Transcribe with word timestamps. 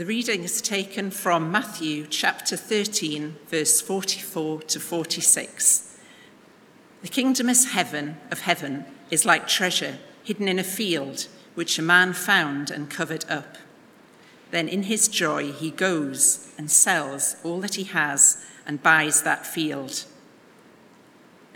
The 0.00 0.06
reading 0.06 0.44
is 0.44 0.62
taken 0.62 1.10
from 1.10 1.52
Matthew 1.52 2.06
chapter 2.06 2.56
13, 2.56 3.36
verse 3.48 3.82
44 3.82 4.62
to 4.62 4.80
46. 4.80 5.98
The 7.02 7.08
kingdom 7.08 7.50
is 7.50 7.72
heaven 7.72 8.16
of 8.30 8.40
heaven 8.40 8.86
is 9.10 9.26
like 9.26 9.46
treasure 9.46 9.98
hidden 10.24 10.48
in 10.48 10.58
a 10.58 10.64
field, 10.64 11.26
which 11.54 11.78
a 11.78 11.82
man 11.82 12.14
found 12.14 12.70
and 12.70 12.88
covered 12.88 13.26
up. 13.28 13.58
Then 14.50 14.68
in 14.68 14.84
his 14.84 15.06
joy 15.06 15.52
he 15.52 15.70
goes 15.70 16.50
and 16.56 16.70
sells 16.70 17.36
all 17.44 17.60
that 17.60 17.74
he 17.74 17.84
has 17.84 18.42
and 18.66 18.82
buys 18.82 19.22
that 19.24 19.44
field. 19.44 20.06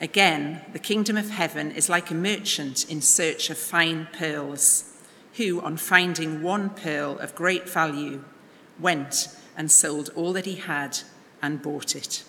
Again, 0.02 0.60
the 0.74 0.78
kingdom 0.78 1.16
of 1.16 1.30
heaven 1.30 1.70
is 1.70 1.88
like 1.88 2.10
a 2.10 2.14
merchant 2.14 2.90
in 2.90 3.00
search 3.00 3.48
of 3.48 3.56
fine 3.56 4.06
pearls, 4.12 4.92
who, 5.38 5.62
on 5.62 5.78
finding 5.78 6.42
one 6.42 6.68
pearl 6.68 7.18
of 7.20 7.34
great 7.34 7.66
value, 7.66 8.22
went 8.80 9.28
and 9.56 9.70
sold 9.70 10.10
all 10.16 10.32
that 10.32 10.46
he 10.46 10.56
had 10.56 10.98
and 11.42 11.62
bought 11.62 11.94
it. 11.94 12.24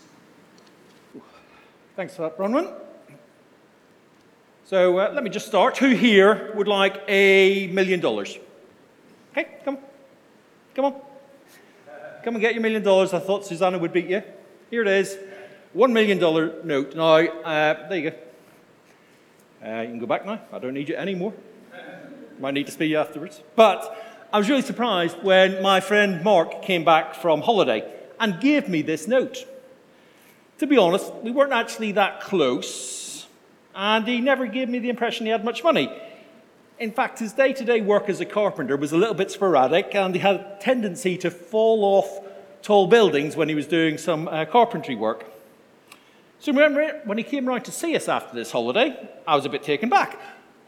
Thanks 1.96 2.16
for 2.16 2.24
that, 2.24 2.38
Bronwyn. 2.38 2.74
So 4.66 5.00
uh, 5.00 5.12
let 5.14 5.24
me 5.24 5.30
just 5.30 5.48
start. 5.48 5.78
Who 5.78 5.90
here 5.90 6.52
would 6.56 6.68
like 6.68 7.02
a 7.08 7.68
million 7.68 8.00
dollars? 8.00 8.38
Okay, 9.32 9.60
come. 9.64 9.78
Come 10.76 10.86
on. 10.86 10.96
Come 12.24 12.36
and 12.36 12.42
get 12.42 12.54
your 12.54 12.64
million 12.64 12.82
dollars. 12.82 13.14
I 13.14 13.20
thought 13.20 13.46
Susanna 13.46 13.78
would 13.78 13.94
beat 13.94 14.08
you. 14.08 14.24
Here 14.72 14.82
it 14.82 14.88
is. 14.88 15.18
One 15.74 15.94
million 15.94 16.18
dollar 16.18 16.64
note. 16.64 16.96
Now, 16.96 17.18
uh, 17.18 17.88
there 17.88 17.98
you 17.98 18.10
go. 18.10 18.18
Uh, 19.64 19.82
you 19.82 19.90
can 19.90 20.00
go 20.00 20.06
back 20.06 20.26
now. 20.26 20.42
I 20.52 20.60
don't 20.60 20.74
need 20.74 20.90
you 20.90 20.96
anymore. 20.96 21.34
Might 22.40 22.54
need 22.56 22.66
to 22.66 22.72
speak 22.72 22.90
you 22.90 22.98
afterwards. 22.98 23.42
But 23.56 24.05
I 24.36 24.38
was 24.38 24.50
really 24.50 24.64
surprised 24.64 25.16
when 25.24 25.62
my 25.62 25.80
friend 25.80 26.22
Mark 26.22 26.62
came 26.62 26.84
back 26.84 27.16
from 27.16 27.40
holiday 27.40 27.90
and 28.20 28.38
gave 28.42 28.68
me 28.68 28.82
this 28.82 29.08
note. 29.08 29.46
To 30.58 30.68
be 30.68 30.78
honest, 30.78 31.10
we 31.24 31.32
weren't 31.32 31.54
actually 31.54 31.94
that 31.94 32.20
close, 32.20 33.28
and 33.74 34.06
he 34.06 34.20
never 34.20 34.46
gave 34.46 34.68
me 34.68 34.80
the 34.80 34.90
impression 34.90 35.26
he 35.26 35.32
had 35.32 35.46
much 35.46 35.64
money. 35.64 35.90
In 36.80 36.92
fact, 36.92 37.20
his 37.20 37.32
day 37.32 37.54
to 37.54 37.64
day 37.64 37.80
work 37.80 38.10
as 38.10 38.20
a 38.20 38.26
carpenter 38.26 38.76
was 38.76 38.92
a 38.92 38.98
little 38.98 39.16
bit 39.16 39.32
sporadic, 39.32 39.96
and 39.96 40.14
he 40.14 40.20
had 40.20 40.36
a 40.36 40.58
tendency 40.60 41.18
to 41.20 41.32
fall 41.32 41.86
off 41.86 42.20
tall 42.62 42.88
buildings 42.88 43.38
when 43.38 43.48
he 43.48 43.56
was 43.56 43.68
doing 43.68 43.98
some 43.98 44.28
uh, 44.28 44.44
carpentry 44.44 44.96
work. 44.96 45.32
So, 46.40 46.52
remember, 46.52 47.00
when 47.06 47.18
he 47.18 47.24
came 47.24 47.46
round 47.46 47.64
to 47.64 47.72
see 47.72 47.96
us 47.96 48.10
after 48.10 48.36
this 48.36 48.52
holiday, 48.52 49.00
I 49.26 49.38
was 49.38 49.46
a 49.46 49.50
bit 49.50 49.64
taken 49.64 49.88
back. 49.88 50.20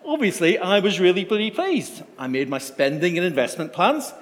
Obviously, 0.07 0.57
I 0.57 0.79
was 0.79 1.01
really 1.01 1.25
pretty 1.25 1.51
pleased. 1.51 2.01
I 2.17 2.27
made 2.27 2.47
my 2.47 2.59
spending 2.59 3.17
and 3.17 3.27
investment 3.27 3.73
plans. 3.73 4.13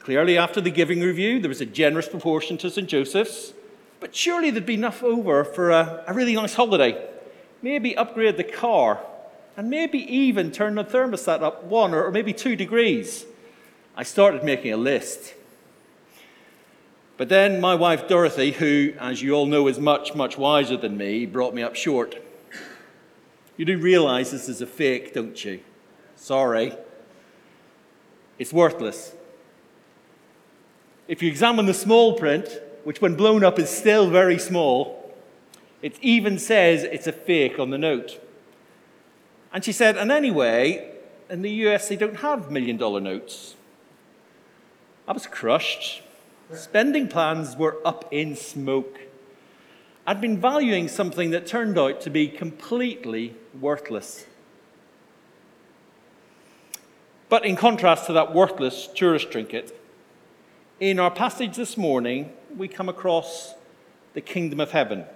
Clearly, 0.00 0.38
after 0.38 0.58
the 0.58 0.70
giving 0.70 1.02
review, 1.02 1.38
there 1.38 1.50
was 1.50 1.60
a 1.60 1.66
generous 1.66 2.08
proportion 2.08 2.56
to 2.58 2.70
St. 2.70 2.88
Joseph's. 2.88 3.52
But 4.00 4.16
surely 4.16 4.50
there'd 4.50 4.64
be 4.64 4.74
enough 4.74 5.02
over 5.02 5.44
for 5.44 5.70
a, 5.70 6.02
a 6.06 6.14
really 6.14 6.34
nice 6.34 6.54
holiday. 6.54 7.10
Maybe 7.60 7.94
upgrade 7.94 8.38
the 8.38 8.44
car 8.44 9.00
and 9.54 9.68
maybe 9.68 9.98
even 9.98 10.50
turn 10.50 10.76
the 10.76 10.84
thermostat 10.84 11.42
up 11.42 11.64
one 11.64 11.92
or 11.92 12.10
maybe 12.10 12.32
two 12.32 12.56
degrees. 12.56 13.26
I 13.94 14.02
started 14.02 14.44
making 14.44 14.72
a 14.72 14.78
list. 14.78 15.34
But 17.18 17.28
then 17.28 17.60
my 17.60 17.74
wife 17.74 18.08
Dorothy, 18.08 18.52
who, 18.52 18.94
as 18.98 19.20
you 19.20 19.32
all 19.34 19.46
know, 19.46 19.68
is 19.68 19.78
much, 19.78 20.14
much 20.14 20.38
wiser 20.38 20.78
than 20.78 20.96
me, 20.96 21.26
brought 21.26 21.54
me 21.54 21.62
up 21.62 21.76
short. 21.76 22.16
You 23.56 23.64
do 23.64 23.78
realize 23.78 24.30
this 24.30 24.48
is 24.48 24.60
a 24.60 24.66
fake, 24.66 25.14
don't 25.14 25.44
you? 25.44 25.60
Sorry. 26.16 26.72
It's 28.38 28.52
worthless. 28.52 29.14
If 31.06 31.22
you 31.22 31.30
examine 31.30 31.66
the 31.66 31.74
small 31.74 32.18
print, 32.18 32.48
which 32.82 33.00
when 33.00 33.14
blown 33.14 33.44
up 33.44 33.58
is 33.58 33.70
still 33.70 34.10
very 34.10 34.38
small, 34.38 35.14
it 35.82 35.98
even 36.00 36.38
says 36.38 36.82
it's 36.82 37.06
a 37.06 37.12
fake 37.12 37.58
on 37.58 37.70
the 37.70 37.78
note. 37.78 38.20
And 39.52 39.64
she 39.64 39.72
said, 39.72 39.96
and 39.96 40.10
anyway, 40.10 40.90
in 41.30 41.42
the 41.42 41.50
US, 41.68 41.88
they 41.88 41.96
don't 41.96 42.16
have 42.16 42.50
million 42.50 42.76
dollar 42.76 43.00
notes. 43.00 43.54
I 45.06 45.12
was 45.12 45.26
crushed. 45.26 46.02
Spending 46.52 47.08
plans 47.08 47.56
were 47.56 47.78
up 47.84 48.08
in 48.10 48.34
smoke. 48.34 48.98
I'd 50.06 50.20
been 50.20 50.38
valuing 50.38 50.88
something 50.88 51.30
that 51.30 51.46
turned 51.46 51.78
out 51.78 52.02
to 52.02 52.10
be 52.10 52.28
completely 52.28 53.34
worthless. 53.58 54.26
But 57.30 57.46
in 57.46 57.56
contrast 57.56 58.06
to 58.06 58.12
that 58.12 58.34
worthless 58.34 58.86
tourist 58.94 59.30
trinket, 59.32 59.80
in 60.78 60.98
our 60.98 61.10
passage 61.10 61.56
this 61.56 61.78
morning, 61.78 62.32
we 62.54 62.68
come 62.68 62.90
across 62.90 63.54
the 64.12 64.20
kingdom 64.20 64.60
of 64.60 64.72
heaven 64.72 65.06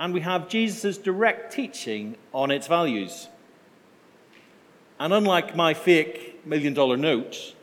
and 0.00 0.12
we 0.12 0.22
have 0.22 0.48
Jesus' 0.48 0.98
direct 0.98 1.52
teaching 1.52 2.16
on 2.32 2.50
its 2.50 2.66
values. 2.66 3.28
And 4.98 5.12
unlike 5.12 5.54
my 5.54 5.74
fake 5.74 6.44
million 6.44 6.74
dollar 6.74 6.96
note, 6.96 7.54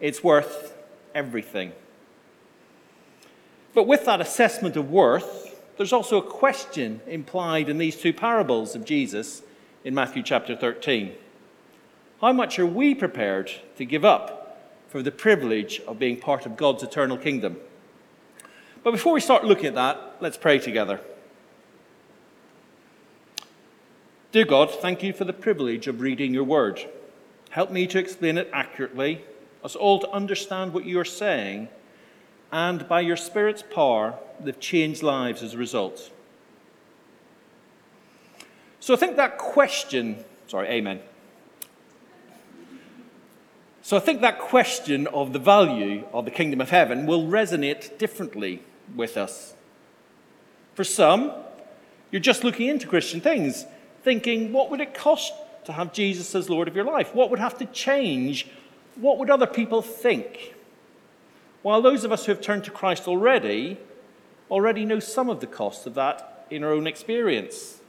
it's 0.00 0.24
worth 0.24 0.74
everything. 1.14 1.72
But 3.74 3.88
with 3.88 4.04
that 4.04 4.20
assessment 4.20 4.76
of 4.76 4.90
worth, 4.90 5.60
there's 5.76 5.92
also 5.92 6.18
a 6.18 6.22
question 6.22 7.00
implied 7.08 7.68
in 7.68 7.78
these 7.78 7.96
two 7.96 8.12
parables 8.12 8.76
of 8.76 8.84
Jesus 8.84 9.42
in 9.82 9.94
Matthew 9.94 10.22
chapter 10.22 10.54
13. 10.54 11.12
How 12.20 12.32
much 12.32 12.58
are 12.58 12.66
we 12.66 12.94
prepared 12.94 13.50
to 13.76 13.84
give 13.84 14.04
up 14.04 14.70
for 14.88 15.02
the 15.02 15.10
privilege 15.10 15.80
of 15.88 15.98
being 15.98 16.20
part 16.20 16.46
of 16.46 16.56
God's 16.56 16.84
eternal 16.84 17.18
kingdom? 17.18 17.56
But 18.84 18.92
before 18.92 19.12
we 19.12 19.20
start 19.20 19.44
looking 19.44 19.66
at 19.66 19.74
that, 19.74 20.16
let's 20.20 20.36
pray 20.36 20.60
together. 20.60 21.00
Dear 24.30 24.44
God, 24.44 24.70
thank 24.70 25.02
you 25.02 25.12
for 25.12 25.24
the 25.24 25.32
privilege 25.32 25.88
of 25.88 26.00
reading 26.00 26.32
your 26.32 26.44
word. 26.44 26.84
Help 27.50 27.70
me 27.70 27.86
to 27.88 27.98
explain 27.98 28.38
it 28.38 28.50
accurately, 28.52 29.24
us 29.64 29.74
all 29.74 29.98
to 29.98 30.10
understand 30.10 30.72
what 30.72 30.84
you 30.84 30.98
are 31.00 31.04
saying, 31.04 31.68
and 32.54 32.86
by 32.86 33.00
your 33.00 33.16
Spirit's 33.16 33.64
power, 33.64 34.14
they've 34.38 34.60
changed 34.60 35.02
lives 35.02 35.42
as 35.42 35.54
a 35.54 35.58
result. 35.58 36.12
So 38.78 38.94
I 38.94 38.96
think 38.96 39.16
that 39.16 39.38
question, 39.38 40.24
sorry, 40.46 40.68
amen. 40.68 41.00
So 43.82 43.96
I 43.96 44.00
think 44.00 44.20
that 44.20 44.38
question 44.38 45.08
of 45.08 45.32
the 45.32 45.40
value 45.40 46.04
of 46.12 46.26
the 46.26 46.30
kingdom 46.30 46.60
of 46.60 46.70
heaven 46.70 47.06
will 47.06 47.26
resonate 47.26 47.98
differently 47.98 48.62
with 48.94 49.16
us. 49.16 49.54
For 50.74 50.84
some, 50.84 51.32
you're 52.12 52.20
just 52.20 52.44
looking 52.44 52.68
into 52.68 52.86
Christian 52.86 53.20
things 53.20 53.66
thinking, 54.04 54.52
what 54.52 54.70
would 54.70 54.80
it 54.80 54.94
cost 54.94 55.32
to 55.64 55.72
have 55.72 55.92
Jesus 55.92 56.32
as 56.36 56.48
Lord 56.48 56.68
of 56.68 56.76
your 56.76 56.84
life? 56.84 57.16
What 57.16 57.30
would 57.30 57.40
have 57.40 57.58
to 57.58 57.66
change? 57.66 58.46
What 58.94 59.18
would 59.18 59.28
other 59.28 59.48
people 59.48 59.82
think? 59.82 60.53
While 61.64 61.80
those 61.80 62.04
of 62.04 62.12
us 62.12 62.26
who 62.26 62.32
have 62.32 62.42
turned 62.42 62.64
to 62.64 62.70
Christ 62.70 63.08
already 63.08 63.78
already 64.50 64.84
know 64.84 65.00
some 65.00 65.30
of 65.30 65.40
the 65.40 65.46
cost 65.46 65.86
of 65.86 65.94
that 65.94 66.46
in 66.50 66.62
our 66.62 66.70
own 66.70 66.86
experience. 66.86 67.80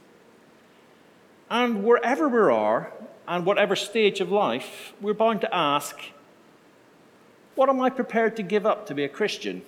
And 1.50 1.84
wherever 1.84 2.26
we 2.26 2.38
are, 2.38 2.90
and 3.28 3.44
whatever 3.44 3.76
stage 3.76 4.22
of 4.22 4.32
life, 4.32 4.94
we're 4.98 5.12
bound 5.12 5.42
to 5.42 5.54
ask, 5.54 5.94
what 7.54 7.68
am 7.68 7.82
I 7.82 7.90
prepared 7.90 8.34
to 8.36 8.42
give 8.42 8.64
up 8.64 8.86
to 8.86 8.94
be 8.94 9.04
a 9.04 9.10
Christian? 9.10 9.60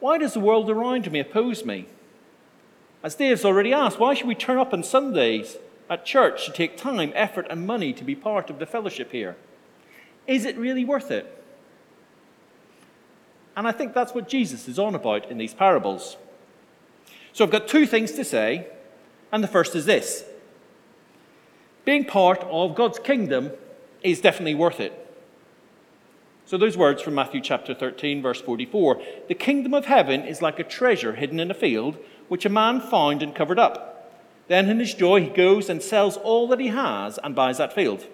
Why 0.00 0.16
does 0.16 0.32
the 0.32 0.40
world 0.40 0.70
around 0.70 1.12
me 1.12 1.20
oppose 1.20 1.62
me? 1.62 1.84
As 3.02 3.16
Dave's 3.16 3.44
already 3.44 3.74
asked, 3.74 3.98
why 3.98 4.14
should 4.14 4.28
we 4.28 4.34
turn 4.34 4.56
up 4.56 4.72
on 4.72 4.82
Sundays 4.82 5.58
at 5.90 6.06
church 6.06 6.46
to 6.46 6.52
take 6.52 6.78
time, 6.78 7.12
effort, 7.14 7.46
and 7.50 7.66
money 7.66 7.92
to 7.92 8.02
be 8.02 8.14
part 8.14 8.48
of 8.48 8.60
the 8.60 8.66
fellowship 8.66 9.12
here? 9.12 9.36
Is 10.26 10.46
it 10.46 10.56
really 10.56 10.86
worth 10.86 11.10
it? 11.10 11.34
And 13.56 13.66
I 13.66 13.72
think 13.72 13.94
that's 13.94 14.14
what 14.14 14.28
Jesus 14.28 14.68
is 14.68 14.78
on 14.78 14.94
about 14.94 15.30
in 15.30 15.38
these 15.38 15.54
parables. 15.54 16.18
So 17.32 17.44
I've 17.44 17.50
got 17.50 17.66
two 17.66 17.86
things 17.86 18.12
to 18.12 18.24
say, 18.24 18.68
and 19.32 19.42
the 19.42 19.48
first 19.48 19.74
is 19.74 19.86
this 19.86 20.24
being 21.84 22.04
part 22.04 22.42
of 22.44 22.74
God's 22.74 22.98
kingdom 22.98 23.52
is 24.02 24.20
definitely 24.20 24.54
worth 24.54 24.80
it. 24.80 25.02
So, 26.44 26.56
those 26.56 26.76
words 26.76 27.02
from 27.02 27.14
Matthew 27.14 27.40
chapter 27.40 27.74
13, 27.74 28.22
verse 28.22 28.40
44 28.40 29.02
The 29.28 29.34
kingdom 29.34 29.74
of 29.74 29.86
heaven 29.86 30.22
is 30.22 30.42
like 30.42 30.58
a 30.58 30.64
treasure 30.64 31.14
hidden 31.14 31.40
in 31.40 31.50
a 31.50 31.54
field 31.54 31.96
which 32.28 32.44
a 32.44 32.48
man 32.48 32.80
found 32.80 33.22
and 33.22 33.34
covered 33.34 33.58
up. 33.58 34.12
Then, 34.48 34.68
in 34.68 34.78
his 34.78 34.94
joy, 34.94 35.22
he 35.22 35.28
goes 35.28 35.68
and 35.68 35.82
sells 35.82 36.16
all 36.16 36.46
that 36.48 36.60
he 36.60 36.68
has 36.68 37.18
and 37.18 37.34
buys 37.34 37.58
that 37.58 37.72
field. 37.72 38.06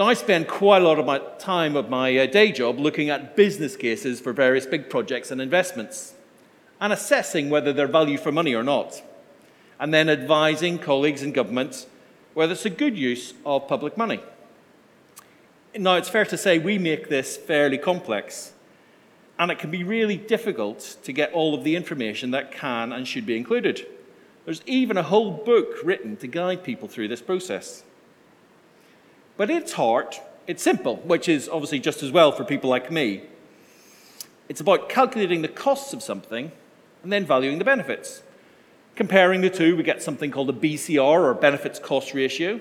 Now, 0.00 0.06
I 0.06 0.14
spend 0.14 0.48
quite 0.48 0.80
a 0.80 0.84
lot 0.86 0.98
of 0.98 1.04
my 1.04 1.18
time 1.38 1.76
of 1.76 1.90
my 1.90 2.16
uh, 2.16 2.24
day 2.24 2.52
job 2.52 2.78
looking 2.78 3.10
at 3.10 3.36
business 3.36 3.76
cases 3.76 4.18
for 4.18 4.32
various 4.32 4.64
big 4.64 4.88
projects 4.88 5.30
and 5.30 5.42
investments 5.42 6.14
and 6.80 6.90
assessing 6.90 7.50
whether 7.50 7.70
they're 7.74 7.86
value 7.86 8.16
for 8.16 8.32
money 8.32 8.54
or 8.54 8.62
not, 8.62 9.02
and 9.78 9.92
then 9.92 10.08
advising 10.08 10.78
colleagues 10.78 11.20
and 11.20 11.34
governments 11.34 11.86
whether 12.32 12.54
it's 12.54 12.64
a 12.64 12.70
good 12.70 12.96
use 12.96 13.34
of 13.44 13.68
public 13.68 13.98
money. 13.98 14.20
Now, 15.76 15.96
it's 15.96 16.08
fair 16.08 16.24
to 16.24 16.38
say 16.38 16.58
we 16.58 16.78
make 16.78 17.10
this 17.10 17.36
fairly 17.36 17.76
complex, 17.76 18.54
and 19.38 19.50
it 19.50 19.58
can 19.58 19.70
be 19.70 19.84
really 19.84 20.16
difficult 20.16 20.96
to 21.02 21.12
get 21.12 21.30
all 21.34 21.54
of 21.54 21.62
the 21.62 21.76
information 21.76 22.30
that 22.30 22.52
can 22.52 22.90
and 22.94 23.06
should 23.06 23.26
be 23.26 23.36
included. 23.36 23.86
There's 24.46 24.62
even 24.64 24.96
a 24.96 25.02
whole 25.02 25.30
book 25.30 25.74
written 25.84 26.16
to 26.16 26.26
guide 26.26 26.64
people 26.64 26.88
through 26.88 27.08
this 27.08 27.20
process. 27.20 27.82
But 29.40 29.48
at 29.48 29.62
its 29.62 29.72
heart, 29.72 30.20
it's 30.46 30.62
simple, 30.62 30.96
which 30.96 31.26
is 31.26 31.48
obviously 31.48 31.80
just 31.80 32.02
as 32.02 32.12
well 32.12 32.30
for 32.30 32.44
people 32.44 32.68
like 32.68 32.90
me. 32.90 33.22
It's 34.50 34.60
about 34.60 34.90
calculating 34.90 35.40
the 35.40 35.48
costs 35.48 35.94
of 35.94 36.02
something 36.02 36.52
and 37.02 37.10
then 37.10 37.24
valuing 37.24 37.56
the 37.56 37.64
benefits. 37.64 38.22
Comparing 38.96 39.40
the 39.40 39.48
two, 39.48 39.76
we 39.76 39.82
get 39.82 40.02
something 40.02 40.30
called 40.30 40.50
a 40.50 40.52
BCR 40.52 41.22
or 41.22 41.32
benefits 41.32 41.78
cost 41.78 42.12
ratio. 42.12 42.60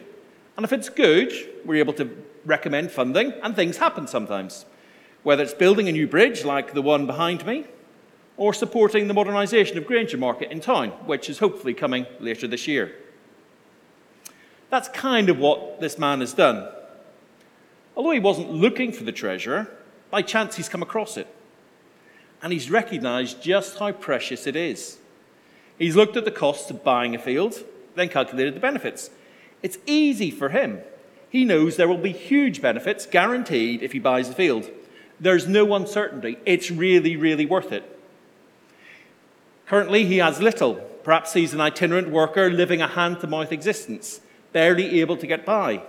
And 0.55 0.63
if 0.63 0.71
it's 0.71 0.87
good, 0.87 1.33
we're 1.65 1.79
able 1.79 1.91
to 1.95 2.15
recommend 2.45 2.91
funding, 2.91 3.33
and 3.43 3.57
things 3.57 3.75
happen 3.75 4.07
sometimes. 4.07 4.65
Whether 5.23 5.43
it's 5.43 5.53
building 5.53 5.89
a 5.89 5.91
new 5.91 6.07
bridge 6.07 6.45
like 6.45 6.73
the 6.73 6.81
one 6.81 7.05
behind 7.05 7.45
me, 7.45 7.65
or 8.37 8.53
supporting 8.53 9.09
the 9.09 9.13
modernisation 9.13 9.75
of 9.75 9.85
Grainger 9.85 10.15
Market 10.15 10.49
in 10.49 10.61
town, 10.61 10.91
which 11.07 11.29
is 11.29 11.39
hopefully 11.39 11.73
coming 11.73 12.05
later 12.21 12.47
this 12.47 12.69
year. 12.69 12.95
That's 14.69 14.88
kind 14.89 15.30
of 15.30 15.39
what 15.39 15.80
this 15.80 15.98
man 15.98 16.19
has 16.19 16.33
done. 16.33 16.68
Although 17.95 18.12
he 18.12 18.19
wasn't 18.19 18.51
looking 18.51 18.92
for 18.92 19.04
the 19.04 19.12
treasure, 19.12 19.68
by 20.12 20.21
chance 20.21 20.56
he's 20.56 20.69
come 20.69 20.81
across 20.81 21.18
it. 21.18 21.27
And 22.42 22.54
he's 22.54 22.71
recognised 22.71 23.42
just 23.42 23.80
how 23.80 23.92
precious 23.92 24.48
it 24.48 24.56
is. 24.56 24.98
He's 25.77 25.95
looked 25.95 26.18
at 26.18 26.25
the 26.25 26.31
costs 26.31 26.69
of 26.69 26.83
buying 26.83 27.16
a 27.16 27.19
field, 27.19 27.63
then 27.95 28.10
calculated 28.10 28.56
the 28.56 28.60
benefits. 28.60 29.10
It's 29.62 29.77
easy 29.86 30.31
for 30.31 30.50
him. 30.50 30.80
He 31.30 31.45
knows 31.45 31.75
there 31.75 31.88
will 31.88 31.98
be 31.98 32.12
huge 32.12 32.62
benefits 32.62 33.06
guaranteed 33.06 33.83
if 33.83 33.92
he 33.92 34.00
buys 34.00 34.30
the 34.30 34.36
field. 34.36 34.69
There's 35.19 35.48
no 35.48 35.74
uncertainty. 35.74 36.38
It's 36.45 36.71
really, 36.71 37.16
really 37.16 37.45
worth 37.45 37.71
it. 37.71 37.83
Currently, 39.68 40.06
he 40.06 40.18
has 40.18 40.42
little. 40.42 40.75
Perhaps 41.04 41.33
he's 41.33 41.54
an 41.54 41.62
itinerant 41.62 42.10
worker 42.10 42.50
living 42.50 42.81
a 42.81 42.88
hand 42.88 43.19
to 43.19 43.27
mouth 43.27 43.51
existence, 43.51 44.21
barely 44.51 45.01
able 45.01 45.17
to 45.17 45.27
get 45.27 45.45
by. 45.45 45.83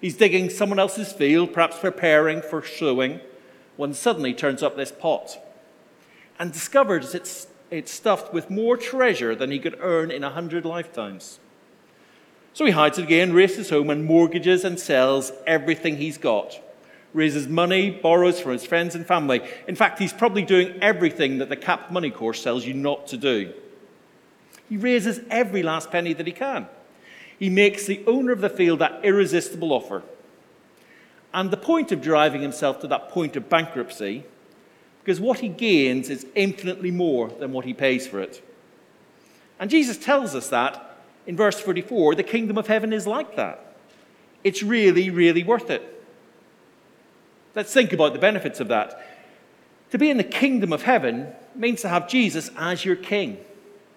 He's 0.00 0.16
digging 0.16 0.50
someone 0.50 0.78
else's 0.78 1.12
field, 1.12 1.52
perhaps 1.52 1.78
preparing 1.78 2.40
for 2.40 2.64
sowing, 2.64 3.20
when 3.76 3.94
suddenly 3.94 4.32
turns 4.34 4.62
up 4.62 4.76
this 4.76 4.92
pot 4.92 5.38
and 6.38 6.52
discovers 6.52 7.14
it's, 7.14 7.48
it's 7.70 7.92
stuffed 7.92 8.32
with 8.32 8.50
more 8.50 8.76
treasure 8.76 9.34
than 9.34 9.50
he 9.50 9.58
could 9.58 9.76
earn 9.80 10.10
in 10.10 10.22
a 10.22 10.30
hundred 10.30 10.64
lifetimes. 10.64 11.40
So 12.54 12.64
he 12.64 12.72
hides 12.72 12.98
it 12.98 13.04
again, 13.04 13.32
races 13.32 13.70
home, 13.70 13.90
and 13.90 14.04
mortgages 14.04 14.64
and 14.64 14.78
sells 14.78 15.32
everything 15.46 15.96
he's 15.96 16.18
got 16.18 16.60
raises 17.14 17.48
money, 17.48 17.90
borrows 17.90 18.40
from 18.40 18.52
his 18.52 18.64
friends 18.64 18.94
and 18.94 19.06
family. 19.06 19.42
In 19.66 19.74
fact, 19.74 19.98
he's 19.98 20.12
probably 20.12 20.42
doing 20.42 20.78
everything 20.82 21.38
that 21.38 21.48
the 21.48 21.56
CAP 21.56 21.90
money 21.90 22.10
course 22.10 22.42
tells 22.42 22.66
you 22.66 22.74
not 22.74 23.06
to 23.08 23.16
do. 23.16 23.52
He 24.68 24.76
raises 24.76 25.20
every 25.30 25.62
last 25.62 25.90
penny 25.90 26.12
that 26.12 26.26
he 26.26 26.32
can. 26.32 26.68
He 27.38 27.48
makes 27.48 27.86
the 27.86 28.02
owner 28.06 28.32
of 28.32 28.40
the 28.40 28.48
field 28.48 28.80
that 28.80 29.00
irresistible 29.04 29.72
offer. 29.72 30.02
And 31.32 31.50
the 31.50 31.56
point 31.56 31.92
of 31.92 32.00
driving 32.00 32.42
himself 32.42 32.80
to 32.80 32.88
that 32.88 33.10
point 33.10 33.36
of 33.36 33.48
bankruptcy, 33.48 34.24
because 35.00 35.20
what 35.20 35.40
he 35.40 35.48
gains 35.48 36.10
is 36.10 36.26
infinitely 36.34 36.90
more 36.90 37.28
than 37.28 37.52
what 37.52 37.64
he 37.64 37.74
pays 37.74 38.06
for 38.06 38.20
it. 38.20 38.44
And 39.60 39.70
Jesus 39.70 39.98
tells 39.98 40.34
us 40.34 40.48
that 40.48 40.98
in 41.26 41.36
verse 41.36 41.60
44 41.60 42.14
the 42.14 42.22
kingdom 42.22 42.58
of 42.58 42.66
heaven 42.66 42.92
is 42.92 43.06
like 43.06 43.36
that. 43.36 43.76
It's 44.42 44.62
really, 44.62 45.10
really 45.10 45.44
worth 45.44 45.70
it. 45.70 45.82
Let's 47.54 47.72
think 47.72 47.92
about 47.92 48.12
the 48.12 48.18
benefits 48.18 48.60
of 48.60 48.68
that. 48.68 49.04
To 49.90 49.98
be 49.98 50.10
in 50.10 50.16
the 50.16 50.24
kingdom 50.24 50.72
of 50.72 50.82
heaven 50.82 51.32
means 51.54 51.82
to 51.82 51.88
have 51.88 52.08
Jesus 52.08 52.50
as 52.56 52.84
your 52.84 52.96
king. 52.96 53.38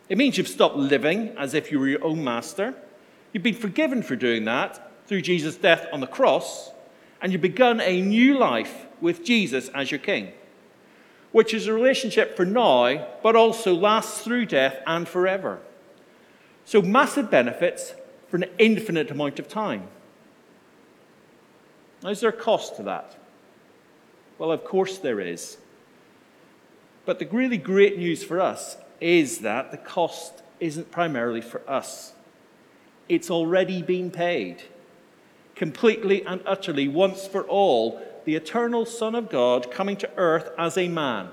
It 0.10 0.18
means 0.18 0.38
you've 0.38 0.48
stopped 0.48 0.76
living 0.76 1.30
as 1.38 1.54
if 1.54 1.72
you 1.72 1.80
were 1.80 1.88
your 1.88 2.04
own 2.04 2.24
master. 2.24 2.74
You've 3.34 3.44
been 3.44 3.56
forgiven 3.56 4.04
for 4.04 4.16
doing 4.16 4.46
that 4.46 4.92
through 5.08 5.22
Jesus' 5.22 5.56
death 5.56 5.88
on 5.94 6.00
the 6.00 6.08
cross, 6.08 6.72
and 7.22 7.32
you've 7.32 7.42
begun 7.42 7.80
a 7.82 8.02
new 8.02 8.38
life 8.38 8.86
with 9.00 9.24
Jesus 9.24 9.70
as 9.70 9.92
your 9.92 10.00
king, 10.00 10.32
which 11.32 11.54
is 11.54 11.68
a 11.68 11.74
relationship 11.74 12.36
for 12.36 12.46
now, 12.46 13.08
but 13.24 13.36
also 13.36 13.74
lasts 13.74 14.22
through 14.22 14.46
death 14.46 14.78
and 14.86 15.08
forever. 15.08 15.60
So, 16.66 16.82
massive 16.82 17.32
benefits 17.32 17.94
for 18.30 18.38
an 18.38 18.46
infinite 18.58 19.12
amount 19.12 19.40
of 19.40 19.48
time. 19.48 19.88
Now, 22.04 22.10
is 22.10 22.22
there 22.22 22.30
a 22.30 22.34
cost 22.34 22.76
to 22.78 22.84
that? 22.84 23.18
Well, 24.38 24.52
of 24.52 24.64
course 24.64 24.98
there 24.98 25.20
is. 25.20 25.58
But 27.06 27.20
the 27.20 27.28
really 27.28 27.58
great 27.58 27.98
news 27.98 28.24
for 28.24 28.40
us 28.40 28.78
is 29.00 29.40
that 29.40 29.72
the 29.72 29.78
cost 29.78 30.42
isn't 30.60 30.92
primarily 30.92 31.42
for 31.42 31.62
us. 31.70 32.14
It's 33.10 33.30
already 33.30 33.82
been 33.82 34.12
paid. 34.12 34.64
Completely 35.56 36.26
and 36.26 36.42
utterly, 36.46 36.88
once 36.88 37.28
for 37.28 37.44
all, 37.44 38.02
the 38.26 38.36
eternal 38.36 38.86
Son 38.86 39.16
of 39.16 39.30
God 39.30 39.72
coming 39.72 39.98
to 39.98 40.10
earth 40.18 40.52
as 40.58 40.78
a 40.78 40.88
man, 40.88 41.30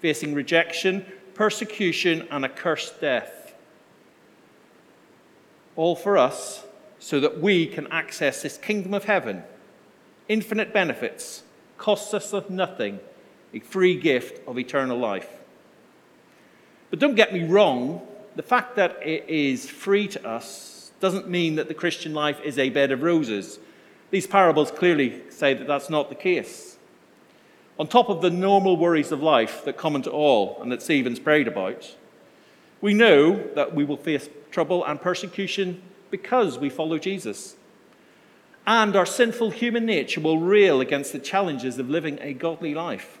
facing 0.00 0.34
rejection, 0.34 1.06
persecution, 1.34 2.26
and 2.30 2.44
a 2.44 2.48
cursed 2.48 3.00
death. 3.00 3.54
All 5.76 5.96
for 5.96 6.16
us, 6.16 6.64
so 6.98 7.20
that 7.20 7.40
we 7.40 7.66
can 7.66 7.86
access 7.88 8.42
this 8.42 8.56
kingdom 8.56 8.94
of 8.94 9.04
heaven, 9.04 9.42
infinite 10.28 10.72
benefits, 10.72 11.42
costs 11.76 12.14
us 12.14 12.32
of 12.32 12.48
nothing, 12.48 13.00
a 13.52 13.60
free 13.60 13.98
gift 13.98 14.46
of 14.48 14.58
eternal 14.58 14.98
life. 14.98 15.28
But 16.90 17.00
don't 17.00 17.14
get 17.14 17.32
me 17.32 17.44
wrong, 17.44 18.06
the 18.36 18.42
fact 18.42 18.76
that 18.76 18.98
it 19.02 19.28
is 19.28 19.68
free 19.68 20.08
to 20.08 20.26
us 20.26 20.90
doesn't 21.00 21.28
mean 21.28 21.56
that 21.56 21.68
the 21.68 21.74
Christian 21.74 22.14
life 22.14 22.40
is 22.42 22.58
a 22.58 22.70
bed 22.70 22.90
of 22.90 23.02
roses. 23.02 23.58
These 24.10 24.26
parables 24.26 24.70
clearly 24.70 25.22
say 25.30 25.54
that 25.54 25.66
that's 25.66 25.90
not 25.90 26.08
the 26.08 26.14
case. 26.14 26.76
On 27.78 27.86
top 27.86 28.08
of 28.08 28.22
the 28.22 28.30
normal 28.30 28.76
worries 28.76 29.12
of 29.12 29.22
life 29.22 29.64
that 29.64 29.76
come 29.76 30.00
to 30.00 30.10
all 30.10 30.58
and 30.62 30.70
that 30.70 30.82
Stephen's 30.82 31.18
prayed 31.18 31.48
about, 31.48 31.96
we 32.80 32.94
know 32.94 33.42
that 33.54 33.74
we 33.74 33.84
will 33.84 33.96
face 33.96 34.28
trouble 34.50 34.84
and 34.84 35.00
persecution 35.00 35.82
because 36.10 36.58
we 36.58 36.70
follow 36.70 36.98
Jesus 36.98 37.56
and 38.66 38.96
our 38.96 39.06
sinful 39.06 39.50
human 39.50 39.84
nature 39.84 40.20
will 40.20 40.38
rail 40.38 40.80
against 40.80 41.12
the 41.12 41.18
challenges 41.18 41.78
of 41.78 41.90
living 41.90 42.18
a 42.22 42.32
godly 42.32 42.74
life. 42.74 43.18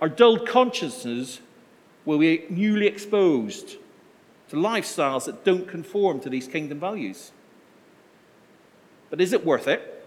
Our 0.00 0.08
dulled 0.08 0.48
consciousness 0.48 1.40
will 2.04 2.18
be 2.18 2.44
newly 2.48 2.86
exposed 2.86 3.76
to 4.50 4.56
lifestyles 4.56 5.26
that 5.26 5.44
don't 5.44 5.68
conform 5.68 6.20
to 6.20 6.30
these 6.30 6.48
kingdom 6.48 6.80
values. 6.80 7.32
But 9.10 9.20
is 9.20 9.32
it 9.32 9.44
worth 9.44 9.68
it? 9.68 10.06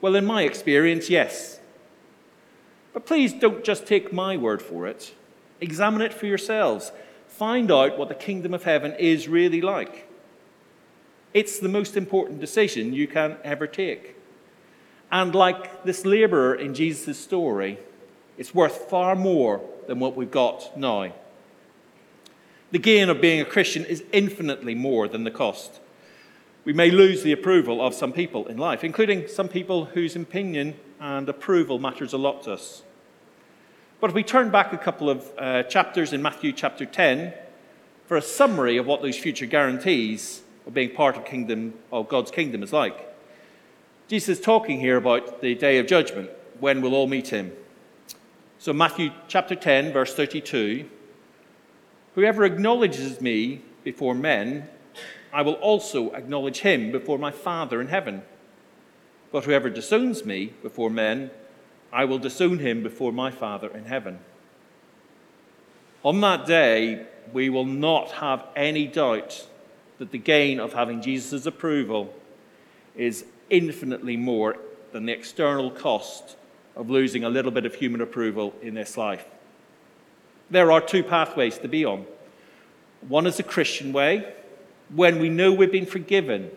Well, 0.00 0.14
in 0.14 0.24
my 0.24 0.42
experience, 0.42 1.10
yes. 1.10 1.60
But 2.92 3.06
please 3.06 3.32
don't 3.32 3.64
just 3.64 3.86
take 3.86 4.12
my 4.12 4.36
word 4.36 4.62
for 4.62 4.86
it. 4.86 5.14
Examine 5.60 6.02
it 6.02 6.14
for 6.14 6.26
yourselves. 6.26 6.92
Find 7.28 7.70
out 7.70 7.98
what 7.98 8.08
the 8.08 8.14
kingdom 8.14 8.54
of 8.54 8.64
heaven 8.64 8.94
is 8.98 9.28
really 9.28 9.60
like. 9.60 10.08
It's 11.32 11.58
the 11.58 11.68
most 11.68 11.96
important 11.96 12.40
decision 12.40 12.92
you 12.92 13.06
can 13.06 13.36
ever 13.44 13.66
take. 13.66 14.16
And 15.12 15.34
like 15.34 15.84
this 15.84 16.04
laborer 16.04 16.54
in 16.54 16.74
Jesus' 16.74 17.18
story, 17.18 17.78
it's 18.38 18.54
worth 18.54 18.88
far 18.88 19.14
more 19.14 19.60
than 19.86 20.00
what 20.00 20.16
we've 20.16 20.30
got 20.30 20.76
now. 20.76 21.12
The 22.72 22.78
gain 22.78 23.08
of 23.08 23.20
being 23.20 23.40
a 23.40 23.44
Christian 23.44 23.84
is 23.84 24.04
infinitely 24.12 24.74
more 24.74 25.08
than 25.08 25.24
the 25.24 25.30
cost. 25.30 25.80
We 26.64 26.72
may 26.72 26.90
lose 26.90 27.22
the 27.22 27.32
approval 27.32 27.84
of 27.84 27.94
some 27.94 28.12
people 28.12 28.46
in 28.46 28.58
life, 28.58 28.84
including 28.84 29.26
some 29.26 29.48
people 29.48 29.86
whose 29.86 30.14
opinion 30.14 30.76
and 31.00 31.28
approval 31.28 31.78
matters 31.78 32.12
a 32.12 32.18
lot 32.18 32.44
to 32.44 32.52
us. 32.52 32.82
But 34.00 34.10
if 34.10 34.14
we 34.14 34.22
turn 34.22 34.50
back 34.50 34.72
a 34.72 34.78
couple 34.78 35.10
of 35.10 35.30
uh, 35.36 35.62
chapters 35.64 36.12
in 36.12 36.22
Matthew 36.22 36.52
chapter 36.52 36.86
10 36.86 37.34
for 38.06 38.16
a 38.16 38.22
summary 38.22 38.76
of 38.76 38.86
what 38.86 39.02
those 39.02 39.18
future 39.18 39.46
guarantees 39.46 40.42
of 40.66 40.74
being 40.74 40.90
part 40.90 41.16
of 41.16 41.24
kingdom 41.24 41.74
of 41.90 42.08
God's 42.08 42.30
kingdom 42.30 42.62
is 42.62 42.72
like. 42.72 43.08
Jesus 44.06 44.38
is 44.38 44.44
talking 44.44 44.78
here 44.78 44.96
about 44.96 45.40
the 45.40 45.54
day 45.54 45.78
of 45.78 45.86
judgment, 45.86 46.30
when 46.60 46.82
we'll 46.82 46.94
all 46.94 47.06
meet 47.06 47.28
him. 47.28 47.52
So 48.58 48.72
Matthew 48.72 49.10
chapter 49.28 49.54
10 49.54 49.92
verse 49.92 50.14
32, 50.14 50.88
whoever 52.14 52.44
acknowledges 52.44 53.20
me 53.20 53.62
before 53.84 54.14
men, 54.14 54.68
I 55.32 55.42
will 55.42 55.54
also 55.54 56.10
acknowledge 56.12 56.60
him 56.60 56.90
before 56.90 57.18
my 57.18 57.30
Father 57.30 57.80
in 57.80 57.88
heaven. 57.88 58.22
But 59.32 59.44
whoever 59.44 59.70
disowns 59.70 60.24
me 60.24 60.54
before 60.62 60.90
men, 60.90 61.30
I 61.92 62.04
will 62.04 62.18
disown 62.18 62.58
him 62.58 62.82
before 62.82 63.12
my 63.12 63.30
Father 63.30 63.68
in 63.68 63.84
heaven. 63.84 64.18
On 66.02 66.20
that 66.20 66.46
day, 66.46 67.06
we 67.32 67.50
will 67.50 67.64
not 67.64 68.12
have 68.12 68.46
any 68.56 68.86
doubt 68.86 69.46
that 69.98 70.10
the 70.10 70.18
gain 70.18 70.58
of 70.58 70.72
having 70.72 71.02
Jesus' 71.02 71.46
approval 71.46 72.14
is 72.96 73.24
infinitely 73.50 74.16
more 74.16 74.56
than 74.92 75.06
the 75.06 75.12
external 75.12 75.70
cost 75.70 76.36
of 76.74 76.88
losing 76.90 77.22
a 77.22 77.28
little 77.28 77.50
bit 77.50 77.66
of 77.66 77.74
human 77.74 78.00
approval 78.00 78.54
in 78.62 78.74
this 78.74 78.96
life. 78.96 79.26
There 80.50 80.72
are 80.72 80.80
two 80.80 81.04
pathways 81.04 81.58
to 81.58 81.68
be 81.68 81.84
on. 81.84 82.06
One 83.08 83.26
is 83.26 83.38
a 83.38 83.44
Christian 83.44 83.92
way, 83.92 84.34
when 84.94 85.20
we 85.20 85.28
know 85.28 85.52
we've 85.52 85.70
been 85.70 85.86
forgiven. 85.86 86.50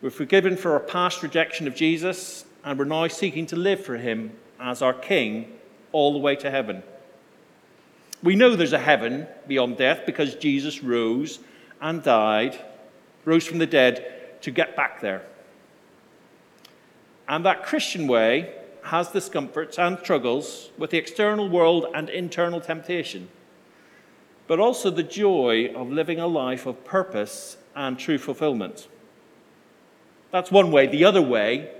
We're 0.00 0.10
forgiven 0.10 0.56
for 0.56 0.72
our 0.72 0.80
past 0.80 1.22
rejection 1.22 1.66
of 1.66 1.74
Jesus, 1.74 2.44
and 2.64 2.78
we're 2.78 2.84
now 2.84 3.08
seeking 3.08 3.46
to 3.46 3.56
live 3.56 3.84
for 3.84 3.96
him 3.96 4.32
as 4.60 4.80
our 4.80 4.94
King 4.94 5.52
all 5.90 6.12
the 6.12 6.18
way 6.18 6.36
to 6.36 6.50
heaven. 6.50 6.82
We 8.22 8.36
know 8.36 8.54
there's 8.54 8.72
a 8.72 8.78
heaven 8.78 9.26
beyond 9.48 9.76
death 9.76 10.02
because 10.06 10.36
Jesus 10.36 10.82
rose 10.82 11.40
and 11.80 12.02
died, 12.02 12.56
rose 13.24 13.46
from 13.46 13.58
the 13.58 13.66
dead 13.66 14.40
to 14.42 14.52
get 14.52 14.76
back 14.76 15.00
there. 15.00 15.22
And 17.28 17.44
that 17.44 17.64
Christian 17.64 18.06
way 18.06 18.54
has 18.84 19.08
discomforts 19.08 19.78
and 19.78 19.98
struggles 19.98 20.70
with 20.76 20.90
the 20.90 20.98
external 20.98 21.48
world 21.48 21.86
and 21.94 22.08
internal 22.08 22.60
temptation, 22.60 23.28
but 24.46 24.58
also 24.58 24.90
the 24.90 25.02
joy 25.02 25.72
of 25.74 25.90
living 25.90 26.18
a 26.18 26.26
life 26.26 26.66
of 26.66 26.84
purpose 26.84 27.56
and 27.74 27.98
true 27.98 28.18
fulfillment. 28.18 28.88
That's 30.30 30.50
one 30.50 30.72
way. 30.72 30.86
The 30.86 31.04
other 31.04 31.22
way 31.22 31.70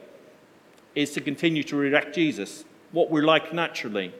is 0.95 1.13
to 1.13 1.21
continue 1.21 1.63
to 1.65 1.77
reject 1.77 2.15
Jesus, 2.15 2.65
what 2.93 3.11
we're 3.11 3.25
like 3.25 3.53
naturally. 3.53 4.13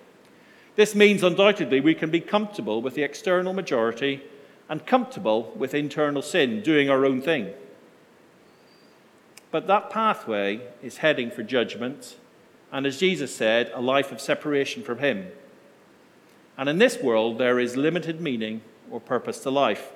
This 0.75 0.95
means 0.95 1.23
undoubtedly 1.23 1.81
we 1.81 1.95
can 1.95 2.11
be 2.11 2.21
comfortable 2.21 2.81
with 2.81 2.95
the 2.95 3.03
external 3.03 3.53
majority 3.53 4.23
and 4.69 4.87
comfortable 4.87 5.53
with 5.55 5.75
internal 5.75 6.23
sin, 6.23 6.63
doing 6.63 6.89
our 6.89 7.05
own 7.05 7.21
thing. 7.21 7.53
But 9.51 9.67
that 9.67 9.91
pathway 9.91 10.63
is 10.83 10.99
heading 10.99 11.31
for 11.31 11.43
judgment, 11.43 12.17
and 12.73 12.87
as 12.87 12.99
Jesus 12.99 13.37
said, 13.37 13.71
a 13.75 13.83
life 13.83 14.11
of 14.11 14.21
separation 14.21 14.83
from 14.83 14.99
Him. 14.99 15.31
And 16.57 16.71
in 16.71 16.79
this 16.79 16.99
world, 16.99 17.37
there 17.37 17.61
is 17.61 17.77
limited 17.77 18.21
meaning 18.21 18.63
or 18.91 18.99
purpose 18.99 19.41
to 19.41 19.51
life. 19.51 19.93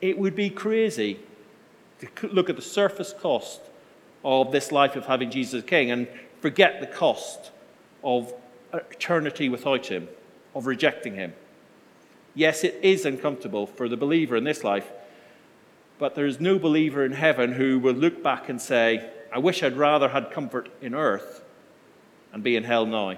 It 0.00 0.18
would 0.18 0.34
be 0.34 0.48
crazy 0.48 1.20
to 2.00 2.28
look 2.28 2.48
at 2.48 2.56
the 2.56 2.62
surface 2.62 3.12
cost 3.12 3.60
of 4.24 4.52
this 4.52 4.72
life 4.72 4.96
of 4.96 5.06
having 5.06 5.30
Jesus 5.30 5.62
King 5.64 5.90
and 5.90 6.08
forget 6.40 6.80
the 6.80 6.86
cost 6.86 7.50
of 8.02 8.32
eternity 8.72 9.50
without 9.50 9.86
Him, 9.86 10.08
of 10.54 10.66
rejecting 10.66 11.14
Him. 11.14 11.34
Yes, 12.34 12.64
it 12.64 12.78
is 12.82 13.04
uncomfortable 13.04 13.66
for 13.66 13.86
the 13.86 13.96
believer 13.96 14.36
in 14.36 14.44
this 14.44 14.64
life, 14.64 14.90
but 15.98 16.14
there 16.14 16.26
is 16.26 16.40
no 16.40 16.58
believer 16.58 17.04
in 17.04 17.12
heaven 17.12 17.52
who 17.52 17.78
will 17.78 17.94
look 17.94 18.22
back 18.22 18.48
and 18.48 18.62
say, 18.62 19.10
I 19.30 19.38
wish 19.38 19.62
I'd 19.62 19.76
rather 19.76 20.08
had 20.08 20.30
comfort 20.30 20.70
in 20.80 20.94
earth 20.94 21.42
and 22.38 22.44
be 22.44 22.54
in 22.54 22.62
hell 22.62 22.86
now. 22.86 23.16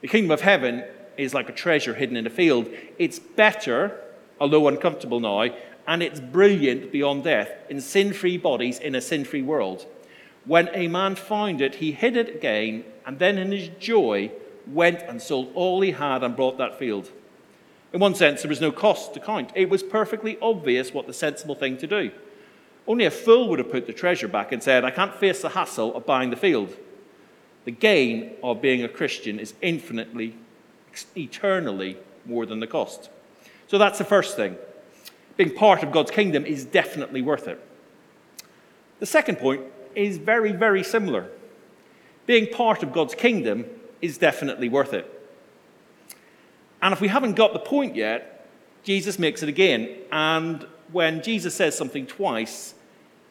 The 0.00 0.08
kingdom 0.08 0.30
of 0.30 0.40
heaven 0.40 0.84
is 1.18 1.34
like 1.34 1.50
a 1.50 1.52
treasure 1.52 1.92
hidden 1.92 2.16
in 2.16 2.26
a 2.26 2.30
field. 2.30 2.66
It's 2.98 3.18
better, 3.18 4.00
although 4.40 4.68
uncomfortable 4.68 5.20
now, 5.20 5.54
and 5.86 6.02
it's 6.02 6.18
brilliant 6.18 6.90
beyond 6.90 7.24
death 7.24 7.50
in 7.68 7.82
sin 7.82 8.14
free 8.14 8.38
bodies 8.38 8.78
in 8.78 8.94
a 8.94 9.02
sin 9.02 9.26
free 9.26 9.42
world. 9.42 9.84
When 10.46 10.70
a 10.72 10.88
man 10.88 11.14
found 11.14 11.60
it, 11.60 11.74
he 11.74 11.92
hid 11.92 12.16
it 12.16 12.34
again, 12.34 12.84
and 13.04 13.18
then 13.18 13.36
in 13.36 13.52
his 13.52 13.68
joy 13.78 14.32
went 14.66 15.02
and 15.02 15.20
sold 15.20 15.52
all 15.54 15.82
he 15.82 15.90
had 15.90 16.22
and 16.22 16.34
bought 16.34 16.56
that 16.56 16.78
field. 16.78 17.10
In 17.92 18.00
one 18.00 18.14
sense, 18.14 18.40
there 18.40 18.48
was 18.48 18.62
no 18.62 18.72
cost 18.72 19.12
to 19.12 19.20
count. 19.20 19.52
It 19.54 19.68
was 19.68 19.82
perfectly 19.82 20.38
obvious 20.40 20.94
what 20.94 21.06
the 21.06 21.12
sensible 21.12 21.54
thing 21.54 21.76
to 21.76 21.86
do. 21.86 22.12
Only 22.88 23.04
a 23.04 23.10
fool 23.10 23.48
would 23.50 23.58
have 23.58 23.70
put 23.70 23.86
the 23.86 23.92
treasure 23.92 24.28
back 24.28 24.50
and 24.50 24.62
said, 24.62 24.84
I 24.84 24.90
can't 24.90 25.14
face 25.14 25.42
the 25.42 25.50
hassle 25.50 25.94
of 25.94 26.06
buying 26.06 26.30
the 26.30 26.36
field. 26.36 26.74
The 27.66 27.70
gain 27.70 28.32
of 28.42 28.62
being 28.62 28.82
a 28.82 28.88
Christian 28.88 29.38
is 29.38 29.52
infinitely, 29.60 30.34
eternally 31.14 31.98
more 32.24 32.46
than 32.46 32.60
the 32.60 32.66
cost. 32.66 33.10
So 33.66 33.76
that's 33.76 33.98
the 33.98 34.04
first 34.04 34.34
thing 34.34 34.56
being 35.36 35.54
part 35.54 35.84
of 35.84 35.92
God's 35.92 36.10
kingdom 36.10 36.44
is 36.44 36.64
definitely 36.64 37.22
worth 37.22 37.46
it. 37.46 37.64
The 38.98 39.06
second 39.06 39.38
point 39.38 39.62
is 39.94 40.16
very, 40.16 40.50
very 40.50 40.82
similar. 40.82 41.28
Being 42.26 42.52
part 42.52 42.82
of 42.82 42.92
God's 42.92 43.14
kingdom 43.14 43.64
is 44.02 44.18
definitely 44.18 44.68
worth 44.68 44.92
it. 44.92 45.06
And 46.82 46.92
if 46.92 47.00
we 47.00 47.06
haven't 47.06 47.34
got 47.34 47.52
the 47.52 47.60
point 47.60 47.94
yet, 47.94 48.48
Jesus 48.82 49.18
makes 49.18 49.42
it 49.42 49.48
again. 49.48 49.88
And 50.10 50.66
when 50.90 51.22
Jesus 51.22 51.54
says 51.54 51.76
something 51.76 52.06
twice, 52.06 52.74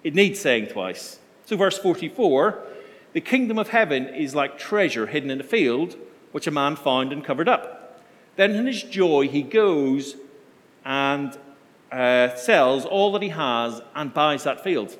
it 0.03 0.15
needs 0.15 0.39
saying 0.39 0.67
twice. 0.67 1.19
So, 1.45 1.57
verse 1.57 1.77
44 1.77 2.63
the 3.13 3.21
kingdom 3.21 3.57
of 3.57 3.69
heaven 3.69 4.07
is 4.07 4.35
like 4.35 4.59
treasure 4.59 5.07
hidden 5.07 5.31
in 5.31 5.39
a 5.39 5.43
field, 5.43 5.95
which 6.31 6.45
a 6.45 6.51
man 6.51 6.75
found 6.75 7.11
and 7.11 7.23
covered 7.23 7.49
up. 7.49 8.03
Then, 8.35 8.51
in 8.51 8.67
his 8.67 8.83
joy, 8.83 9.27
he 9.27 9.41
goes 9.41 10.17
and 10.85 11.37
uh, 11.91 12.35
sells 12.35 12.85
all 12.85 13.11
that 13.13 13.21
he 13.21 13.29
has 13.29 13.81
and 13.95 14.13
buys 14.13 14.43
that 14.43 14.63
field. 14.63 14.97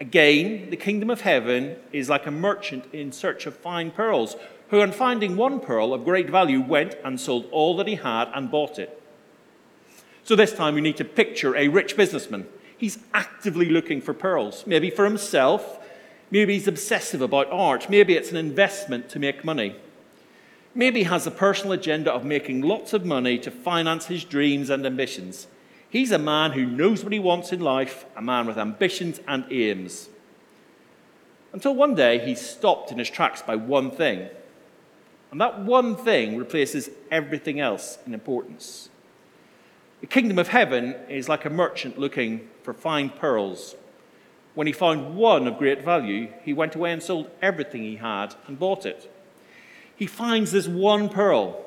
Again, 0.00 0.68
the 0.70 0.76
kingdom 0.76 1.08
of 1.08 1.20
heaven 1.20 1.76
is 1.92 2.08
like 2.08 2.26
a 2.26 2.30
merchant 2.30 2.92
in 2.92 3.12
search 3.12 3.46
of 3.46 3.56
fine 3.56 3.90
pearls, 3.90 4.36
who, 4.70 4.80
on 4.80 4.90
finding 4.90 5.36
one 5.36 5.60
pearl 5.60 5.94
of 5.94 6.04
great 6.04 6.28
value, 6.28 6.60
went 6.60 6.96
and 7.04 7.20
sold 7.20 7.46
all 7.52 7.76
that 7.76 7.86
he 7.86 7.94
had 7.94 8.30
and 8.34 8.50
bought 8.50 8.78
it. 8.78 9.00
So, 10.24 10.34
this 10.34 10.52
time 10.52 10.74
we 10.74 10.80
need 10.80 10.96
to 10.96 11.04
picture 11.04 11.54
a 11.54 11.68
rich 11.68 11.96
businessman. 11.96 12.48
He's 12.78 12.98
actively 13.14 13.66
looking 13.66 14.00
for 14.00 14.12
pearls, 14.12 14.64
maybe 14.66 14.90
for 14.90 15.04
himself, 15.04 15.78
maybe 16.30 16.54
he's 16.54 16.68
obsessive 16.68 17.22
about 17.22 17.50
art, 17.50 17.88
maybe 17.88 18.14
it's 18.14 18.30
an 18.30 18.36
investment 18.36 19.08
to 19.10 19.18
make 19.18 19.44
money. 19.44 19.76
Maybe 20.74 21.00
he 21.00 21.04
has 21.04 21.26
a 21.26 21.30
personal 21.30 21.72
agenda 21.72 22.12
of 22.12 22.24
making 22.24 22.60
lots 22.60 22.92
of 22.92 23.06
money 23.06 23.38
to 23.38 23.50
finance 23.50 24.06
his 24.06 24.24
dreams 24.24 24.68
and 24.68 24.84
ambitions. 24.84 25.46
He's 25.88 26.12
a 26.12 26.18
man 26.18 26.52
who 26.52 26.66
knows 26.66 27.02
what 27.02 27.14
he 27.14 27.18
wants 27.18 27.50
in 27.50 27.60
life, 27.60 28.04
a 28.14 28.20
man 28.20 28.46
with 28.46 28.58
ambitions 28.58 29.20
and 29.26 29.46
aims. 29.50 30.10
Until 31.54 31.74
one 31.74 31.94
day 31.94 32.18
he's 32.18 32.40
stopped 32.40 32.92
in 32.92 32.98
his 32.98 33.08
tracks 33.08 33.40
by 33.40 33.56
one 33.56 33.90
thing. 33.90 34.28
And 35.30 35.40
that 35.40 35.60
one 35.60 35.96
thing 35.96 36.36
replaces 36.36 36.90
everything 37.10 37.58
else 37.58 37.96
in 38.06 38.12
importance. 38.12 38.90
The 40.00 40.06
kingdom 40.06 40.38
of 40.38 40.48
heaven 40.48 40.94
is 41.08 41.28
like 41.28 41.46
a 41.46 41.50
merchant 41.50 41.98
looking 41.98 42.48
for 42.62 42.74
fine 42.74 43.08
pearls. 43.08 43.76
When 44.54 44.66
he 44.66 44.72
found 44.72 45.16
one 45.16 45.46
of 45.46 45.58
great 45.58 45.82
value, 45.82 46.28
he 46.42 46.52
went 46.52 46.74
away 46.74 46.92
and 46.92 47.02
sold 47.02 47.30
everything 47.40 47.82
he 47.82 47.96
had 47.96 48.34
and 48.46 48.58
bought 48.58 48.84
it. 48.84 49.10
He 49.96 50.06
finds 50.06 50.52
this 50.52 50.68
one 50.68 51.08
pearl 51.08 51.64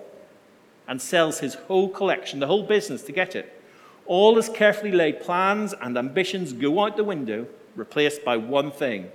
and 0.87 1.01
sells 1.01 1.39
his 1.39 1.55
whole 1.55 1.89
collection, 1.89 2.39
the 2.39 2.47
whole 2.47 2.63
business, 2.63 3.01
to 3.03 3.11
get 3.11 3.35
it. 3.35 3.61
All 4.05 4.35
his 4.35 4.49
carefully 4.49 4.91
laid 4.91 5.21
plans 5.21 5.73
and 5.81 5.97
ambitions 5.97 6.53
go 6.53 6.83
out 6.83 6.97
the 6.97 7.03
window, 7.03 7.47
replaced 7.75 8.23
by 8.23 8.37
one 8.37 8.71
thing. 8.71 9.11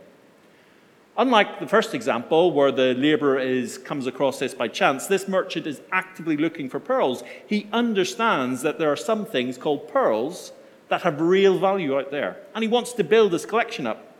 Unlike 1.16 1.60
the 1.60 1.68
first 1.68 1.94
example, 1.94 2.50
where 2.50 2.72
the 2.72 2.94
laborer 2.94 3.38
is, 3.38 3.78
comes 3.78 4.06
across 4.06 4.40
this 4.40 4.52
by 4.52 4.66
chance, 4.66 5.06
this 5.06 5.28
merchant 5.28 5.66
is 5.66 5.80
actively 5.92 6.36
looking 6.36 6.68
for 6.68 6.80
pearls. 6.80 7.22
He 7.46 7.68
understands 7.72 8.62
that 8.62 8.78
there 8.78 8.90
are 8.90 8.96
some 8.96 9.24
things 9.24 9.56
called 9.56 9.88
pearls 9.88 10.52
that 10.88 11.02
have 11.02 11.20
real 11.20 11.58
value 11.58 11.96
out 11.96 12.10
there, 12.10 12.36
and 12.54 12.62
he 12.62 12.68
wants 12.68 12.92
to 12.94 13.04
build 13.04 13.32
his 13.32 13.46
collection 13.46 13.86
up. 13.86 14.12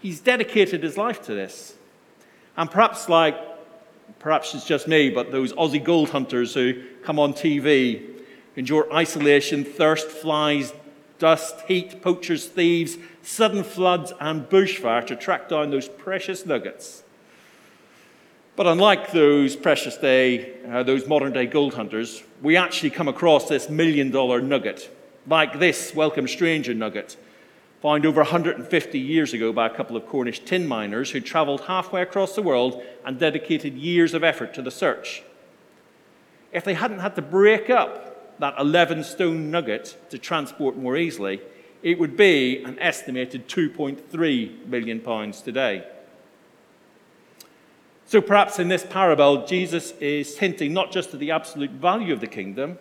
He's 0.00 0.20
dedicated 0.20 0.82
his 0.82 0.98
life 0.98 1.22
to 1.26 1.34
this. 1.34 1.74
And 2.56 2.70
perhaps, 2.70 3.08
like, 3.08 3.36
perhaps 4.18 4.54
it's 4.54 4.66
just 4.66 4.88
me, 4.88 5.10
but 5.10 5.30
those 5.30 5.52
Aussie 5.52 5.82
gold 5.82 6.10
hunters 6.10 6.54
who 6.54 6.82
come 7.04 7.18
on 7.20 7.32
TV 7.34 8.02
endure 8.56 8.92
isolation, 8.92 9.64
thirst, 9.64 10.08
flies, 10.08 10.72
dust, 11.24 11.62
heat, 11.68 12.02
poachers, 12.02 12.48
thieves, 12.48 12.98
sudden 13.22 13.64
floods, 13.64 14.12
and 14.20 14.46
bushfire 14.50 15.06
to 15.06 15.16
track 15.16 15.48
down 15.48 15.70
those 15.70 15.88
precious 15.88 16.44
nuggets. 16.44 17.02
But 18.56 18.66
unlike 18.66 19.10
those 19.10 19.56
precious 19.56 19.96
day, 19.96 20.52
uh, 20.70 20.82
those 20.82 21.08
modern 21.08 21.32
day 21.32 21.46
gold 21.46 21.72
hunters, 21.72 22.22
we 22.42 22.58
actually 22.58 22.90
come 22.90 23.08
across 23.08 23.48
this 23.48 23.70
million 23.70 24.10
dollar 24.10 24.42
nugget, 24.42 24.94
like 25.26 25.58
this 25.58 25.94
welcome 25.94 26.28
stranger 26.28 26.74
nugget, 26.74 27.16
found 27.80 28.04
over 28.04 28.20
150 28.20 28.98
years 28.98 29.32
ago 29.32 29.50
by 29.50 29.66
a 29.66 29.74
couple 29.74 29.96
of 29.96 30.06
Cornish 30.06 30.40
tin 30.40 30.66
miners 30.66 31.12
who 31.12 31.20
travelled 31.20 31.62
halfway 31.62 32.02
across 32.02 32.34
the 32.34 32.42
world 32.42 32.82
and 33.06 33.18
dedicated 33.18 33.78
years 33.78 34.12
of 34.12 34.22
effort 34.22 34.52
to 34.52 34.60
the 34.60 34.70
search. 34.70 35.22
If 36.52 36.64
they 36.64 36.74
hadn't 36.74 36.98
had 36.98 37.14
to 37.14 37.22
break 37.22 37.70
up 37.70 38.13
that 38.38 38.54
11 38.58 39.04
stone 39.04 39.50
nugget 39.50 39.96
to 40.10 40.18
transport 40.18 40.76
more 40.76 40.96
easily, 40.96 41.40
it 41.82 41.98
would 41.98 42.16
be 42.16 42.62
an 42.64 42.78
estimated 42.78 43.48
2.3 43.48 44.66
million 44.66 45.00
pounds 45.00 45.40
today. 45.40 45.84
So 48.06 48.20
perhaps 48.20 48.58
in 48.58 48.68
this 48.68 48.84
parable, 48.84 49.46
Jesus 49.46 49.92
is 50.00 50.38
hinting 50.38 50.72
not 50.72 50.92
just 50.92 51.14
at 51.14 51.20
the 51.20 51.30
absolute 51.30 51.70
value 51.70 52.12
of 52.12 52.20
the 52.20 52.26
kingdom, 52.26 52.78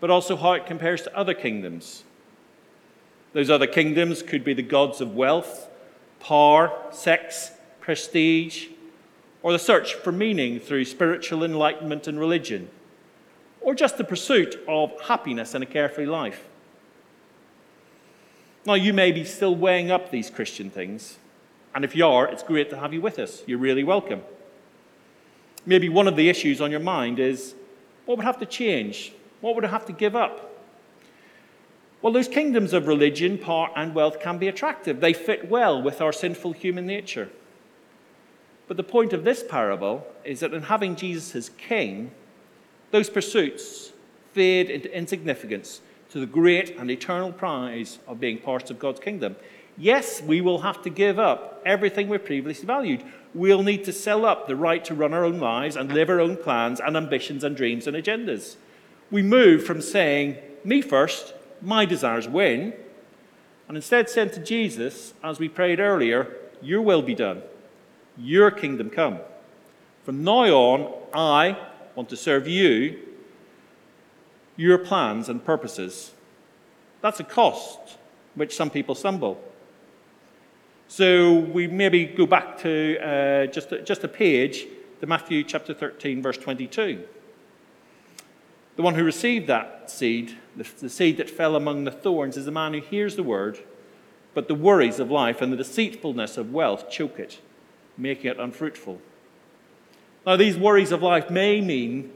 but 0.00 0.10
also 0.10 0.36
how 0.36 0.52
it 0.52 0.66
compares 0.66 1.02
to 1.02 1.16
other 1.16 1.34
kingdoms. 1.34 2.04
Those 3.32 3.50
other 3.50 3.66
kingdoms 3.66 4.22
could 4.22 4.44
be 4.44 4.54
the 4.54 4.62
gods 4.62 5.00
of 5.00 5.14
wealth, 5.14 5.68
power, 6.20 6.72
sex, 6.92 7.52
prestige, 7.80 8.68
or 9.42 9.52
the 9.52 9.58
search 9.58 9.94
for 9.94 10.12
meaning 10.12 10.58
through 10.58 10.84
spiritual 10.84 11.44
enlightenment 11.44 12.06
and 12.06 12.18
religion, 12.18 12.70
or 13.64 13.74
just 13.74 13.96
the 13.96 14.04
pursuit 14.04 14.62
of 14.68 14.92
happiness 15.00 15.54
and 15.54 15.64
a 15.64 15.66
carefree 15.66 16.06
life. 16.06 16.46
Now, 18.66 18.74
you 18.74 18.92
may 18.92 19.10
be 19.10 19.24
still 19.24 19.56
weighing 19.56 19.90
up 19.90 20.10
these 20.10 20.30
Christian 20.30 20.70
things, 20.70 21.16
and 21.74 21.84
if 21.84 21.96
you 21.96 22.06
are, 22.06 22.28
it's 22.28 22.42
great 22.42 22.70
to 22.70 22.78
have 22.78 22.92
you 22.92 23.00
with 23.00 23.18
us. 23.18 23.42
You're 23.46 23.58
really 23.58 23.82
welcome. 23.82 24.22
Maybe 25.66 25.88
one 25.88 26.06
of 26.06 26.14
the 26.14 26.28
issues 26.28 26.60
on 26.60 26.70
your 26.70 26.80
mind 26.80 27.18
is 27.18 27.54
what 28.04 28.18
would 28.18 28.26
have 28.26 28.38
to 28.40 28.46
change? 28.46 29.12
What 29.40 29.54
would 29.54 29.64
I 29.64 29.68
have 29.68 29.86
to 29.86 29.92
give 29.92 30.14
up? 30.14 30.50
Well, 32.02 32.12
those 32.12 32.28
kingdoms 32.28 32.74
of 32.74 32.86
religion, 32.86 33.38
power, 33.38 33.70
and 33.74 33.94
wealth 33.94 34.20
can 34.20 34.36
be 34.36 34.48
attractive. 34.48 35.00
They 35.00 35.14
fit 35.14 35.48
well 35.48 35.80
with 35.80 36.02
our 36.02 36.12
sinful 36.12 36.52
human 36.52 36.86
nature. 36.86 37.30
But 38.68 38.76
the 38.76 38.82
point 38.82 39.14
of 39.14 39.24
this 39.24 39.42
parable 39.42 40.06
is 40.22 40.40
that 40.40 40.52
in 40.52 40.62
having 40.62 40.96
Jesus 40.96 41.34
as 41.34 41.48
king, 41.48 42.10
those 42.94 43.10
pursuits 43.10 43.92
fade 44.34 44.70
into 44.70 44.96
insignificance 44.96 45.80
to 46.10 46.20
the 46.20 46.26
great 46.26 46.76
and 46.78 46.88
eternal 46.88 47.32
prize 47.32 47.98
of 48.06 48.20
being 48.20 48.38
part 48.38 48.70
of 48.70 48.78
God's 48.78 49.00
kingdom. 49.00 49.34
Yes, 49.76 50.22
we 50.22 50.40
will 50.40 50.60
have 50.60 50.80
to 50.82 50.90
give 50.90 51.18
up 51.18 51.60
everything 51.66 52.08
we 52.08 52.18
previously 52.18 52.64
valued. 52.64 53.02
We'll 53.34 53.64
need 53.64 53.82
to 53.86 53.92
sell 53.92 54.24
up 54.24 54.46
the 54.46 54.54
right 54.54 54.84
to 54.84 54.94
run 54.94 55.12
our 55.12 55.24
own 55.24 55.40
lives 55.40 55.74
and 55.74 55.92
live 55.92 56.08
our 56.08 56.20
own 56.20 56.36
plans 56.36 56.78
and 56.78 56.96
ambitions 56.96 57.42
and 57.42 57.56
dreams 57.56 57.88
and 57.88 57.96
agendas. 57.96 58.54
We 59.10 59.22
move 59.22 59.64
from 59.64 59.80
saying, 59.80 60.36
me 60.62 60.80
first, 60.80 61.34
my 61.60 61.84
desires 61.86 62.28
win, 62.28 62.74
and 63.66 63.76
instead 63.76 64.08
saying 64.08 64.30
to 64.30 64.40
Jesus, 64.40 65.14
as 65.24 65.40
we 65.40 65.48
prayed 65.48 65.80
earlier, 65.80 66.32
your 66.62 66.80
will 66.80 67.02
be 67.02 67.16
done, 67.16 67.42
your 68.16 68.52
kingdom 68.52 68.88
come. 68.88 69.18
From 70.04 70.22
now 70.22 70.44
on, 70.44 70.94
I 71.12 71.56
want 71.94 72.08
to 72.08 72.16
serve 72.16 72.48
you 72.48 72.98
your 74.56 74.78
plans 74.78 75.28
and 75.28 75.44
purposes. 75.44 76.12
That's 77.00 77.20
a 77.20 77.24
cost 77.24 77.98
which 78.34 78.54
some 78.54 78.70
people 78.70 78.94
stumble. 78.94 79.40
So 80.88 81.34
we 81.34 81.66
maybe 81.66 82.04
go 82.04 82.26
back 82.26 82.58
to 82.58 82.98
uh, 82.98 83.46
just, 83.46 83.72
a, 83.72 83.82
just 83.82 84.04
a 84.04 84.08
page 84.08 84.66
to 85.00 85.06
Matthew 85.06 85.42
chapter 85.42 85.74
13, 85.74 86.22
verse 86.22 86.38
22. 86.38 87.02
The 88.76 88.82
one 88.82 88.94
who 88.94 89.04
received 89.04 89.46
that 89.46 89.90
seed, 89.90 90.36
the, 90.56 90.68
the 90.80 90.88
seed 90.88 91.16
that 91.18 91.30
fell 91.30 91.56
among 91.56 91.84
the 91.84 91.90
thorns, 91.90 92.36
is 92.36 92.44
the 92.44 92.50
man 92.50 92.74
who 92.74 92.80
hears 92.80 93.16
the 93.16 93.22
word, 93.22 93.58
but 94.34 94.48
the 94.48 94.54
worries 94.54 94.98
of 94.98 95.10
life 95.10 95.40
and 95.40 95.52
the 95.52 95.56
deceitfulness 95.56 96.36
of 96.36 96.52
wealth 96.52 96.90
choke 96.90 97.18
it, 97.18 97.40
making 97.96 98.30
it 98.30 98.38
unfruitful. 98.38 99.00
Now, 100.26 100.36
these 100.36 100.56
worries 100.56 100.92
of 100.92 101.02
life 101.02 101.30
may 101.30 101.60
mean 101.60 102.12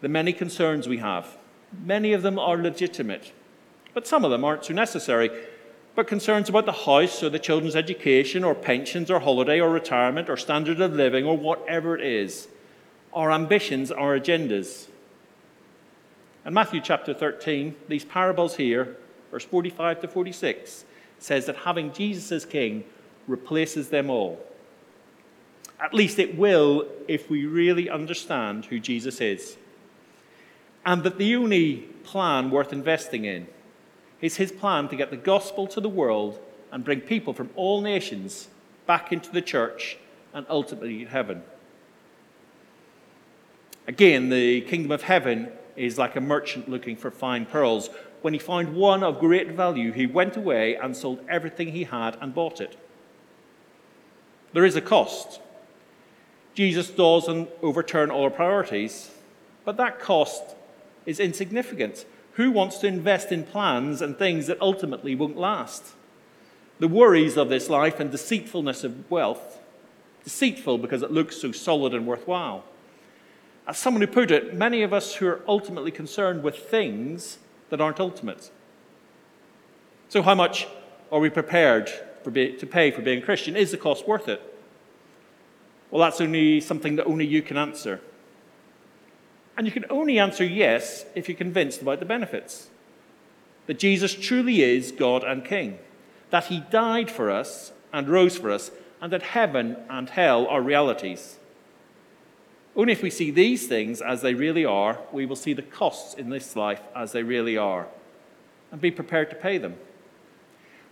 the 0.00 0.08
many 0.08 0.32
concerns 0.32 0.86
we 0.86 0.98
have 0.98 1.38
Many 1.78 2.12
of 2.12 2.22
them 2.22 2.38
are 2.38 2.56
legitimate, 2.56 3.32
but 3.94 4.06
some 4.06 4.24
of 4.24 4.30
them 4.30 4.44
aren't 4.44 4.64
so 4.64 4.74
necessary. 4.74 5.30
But 5.94 6.06
concerns 6.06 6.48
about 6.48 6.66
the 6.66 6.72
house 6.72 7.22
or 7.22 7.30
the 7.30 7.38
children's 7.38 7.76
education 7.76 8.44
or 8.44 8.54
pensions 8.54 9.10
or 9.10 9.20
holiday 9.20 9.60
or 9.60 9.70
retirement 9.70 10.28
or 10.28 10.36
standard 10.36 10.80
of 10.80 10.94
living 10.94 11.24
or 11.24 11.36
whatever 11.36 11.96
it 11.96 12.04
is, 12.04 12.48
our 13.12 13.30
ambitions, 13.30 13.90
our 13.90 14.18
agendas. 14.18 14.86
In 16.44 16.54
Matthew 16.54 16.80
chapter 16.80 17.12
13, 17.12 17.74
these 17.88 18.04
parables 18.04 18.56
here, 18.56 18.96
verse 19.30 19.44
45 19.44 20.00
to 20.00 20.08
46, 20.08 20.84
says 21.18 21.46
that 21.46 21.56
having 21.56 21.92
Jesus 21.92 22.32
as 22.32 22.44
king 22.44 22.84
replaces 23.26 23.90
them 23.90 24.10
all. 24.10 24.40
At 25.82 25.94
least 25.94 26.18
it 26.18 26.36
will 26.36 26.86
if 27.08 27.30
we 27.30 27.46
really 27.46 27.88
understand 27.88 28.66
who 28.66 28.78
Jesus 28.78 29.20
is 29.20 29.56
and 30.84 31.02
that 31.02 31.18
the 31.18 31.36
only 31.36 31.76
plan 32.04 32.50
worth 32.50 32.72
investing 32.72 33.24
in 33.24 33.46
is 34.20 34.36
his 34.36 34.52
plan 34.52 34.88
to 34.88 34.96
get 34.96 35.10
the 35.10 35.16
gospel 35.16 35.66
to 35.66 35.80
the 35.80 35.88
world 35.88 36.38
and 36.72 36.84
bring 36.84 37.00
people 37.00 37.32
from 37.32 37.50
all 37.54 37.80
nations 37.80 38.48
back 38.86 39.12
into 39.12 39.30
the 39.30 39.42
church 39.42 39.98
and 40.32 40.46
ultimately 40.48 41.04
heaven. 41.04 41.42
Again, 43.86 44.28
the 44.28 44.60
kingdom 44.62 44.92
of 44.92 45.02
heaven 45.02 45.50
is 45.76 45.98
like 45.98 46.16
a 46.16 46.20
merchant 46.20 46.68
looking 46.68 46.96
for 46.96 47.10
fine 47.10 47.46
pearls. 47.46 47.90
When 48.22 48.34
he 48.34 48.38
found 48.38 48.74
one 48.74 49.02
of 49.02 49.18
great 49.18 49.52
value, 49.52 49.92
he 49.92 50.06
went 50.06 50.36
away 50.36 50.76
and 50.76 50.96
sold 50.96 51.24
everything 51.28 51.72
he 51.72 51.84
had 51.84 52.16
and 52.20 52.34
bought 52.34 52.60
it. 52.60 52.76
There 54.52 54.64
is 54.64 54.76
a 54.76 54.80
cost. 54.80 55.40
Jesus 56.60 56.90
doesn't 56.90 57.48
overturn 57.62 58.10
all 58.10 58.24
our 58.24 58.30
priorities, 58.30 59.10
but 59.64 59.78
that 59.78 59.98
cost 59.98 60.42
is 61.06 61.18
insignificant. 61.18 62.04
Who 62.34 62.50
wants 62.50 62.76
to 62.80 62.86
invest 62.86 63.32
in 63.32 63.44
plans 63.44 64.02
and 64.02 64.14
things 64.14 64.46
that 64.48 64.60
ultimately 64.60 65.14
won't 65.14 65.38
last? 65.38 65.94
The 66.78 66.86
worries 66.86 67.38
of 67.38 67.48
this 67.48 67.70
life 67.70 67.98
and 67.98 68.10
deceitfulness 68.10 68.84
of 68.84 69.10
wealth, 69.10 69.58
deceitful 70.22 70.76
because 70.76 71.02
it 71.02 71.10
looks 71.10 71.38
so 71.38 71.50
solid 71.50 71.94
and 71.94 72.06
worthwhile. 72.06 72.64
As 73.66 73.78
someone 73.78 74.02
who 74.02 74.06
put 74.06 74.30
it, 74.30 74.52
many 74.52 74.82
of 74.82 74.92
us 74.92 75.14
who 75.14 75.28
are 75.28 75.40
ultimately 75.48 75.90
concerned 75.90 76.42
with 76.42 76.58
things 76.58 77.38
that 77.70 77.80
aren't 77.80 78.00
ultimate. 78.00 78.50
So, 80.10 80.20
how 80.20 80.34
much 80.34 80.68
are 81.10 81.20
we 81.20 81.30
prepared 81.30 81.90
be, 82.30 82.52
to 82.52 82.66
pay 82.66 82.90
for 82.90 83.00
being 83.00 83.22
Christian? 83.22 83.56
Is 83.56 83.70
the 83.70 83.78
cost 83.78 84.06
worth 84.06 84.28
it? 84.28 84.49
Well, 85.90 86.00
that's 86.00 86.20
only 86.20 86.60
something 86.60 86.96
that 86.96 87.06
only 87.06 87.26
you 87.26 87.42
can 87.42 87.56
answer. 87.56 88.00
And 89.56 89.66
you 89.66 89.72
can 89.72 89.84
only 89.90 90.18
answer 90.18 90.44
yes 90.44 91.04
if 91.14 91.28
you're 91.28 91.36
convinced 91.36 91.82
about 91.82 92.00
the 92.00 92.06
benefits. 92.06 92.68
That 93.66 93.78
Jesus 93.78 94.14
truly 94.14 94.62
is 94.62 94.92
God 94.92 95.24
and 95.24 95.44
King. 95.44 95.78
That 96.30 96.46
he 96.46 96.60
died 96.70 97.10
for 97.10 97.30
us 97.30 97.72
and 97.92 98.08
rose 98.08 98.38
for 98.38 98.50
us, 98.50 98.70
and 99.00 99.12
that 99.12 99.22
heaven 99.22 99.76
and 99.88 100.08
hell 100.08 100.46
are 100.46 100.62
realities. 100.62 101.38
Only 102.76 102.92
if 102.92 103.02
we 103.02 103.10
see 103.10 103.30
these 103.30 103.66
things 103.66 104.00
as 104.00 104.22
they 104.22 104.34
really 104.34 104.64
are, 104.64 105.00
we 105.12 105.26
will 105.26 105.36
see 105.36 105.52
the 105.52 105.62
costs 105.62 106.14
in 106.14 106.30
this 106.30 106.54
life 106.54 106.80
as 106.94 107.12
they 107.12 107.22
really 107.22 107.56
are 107.56 107.88
and 108.70 108.80
be 108.80 108.90
prepared 108.90 109.30
to 109.30 109.36
pay 109.36 109.58
them. 109.58 109.76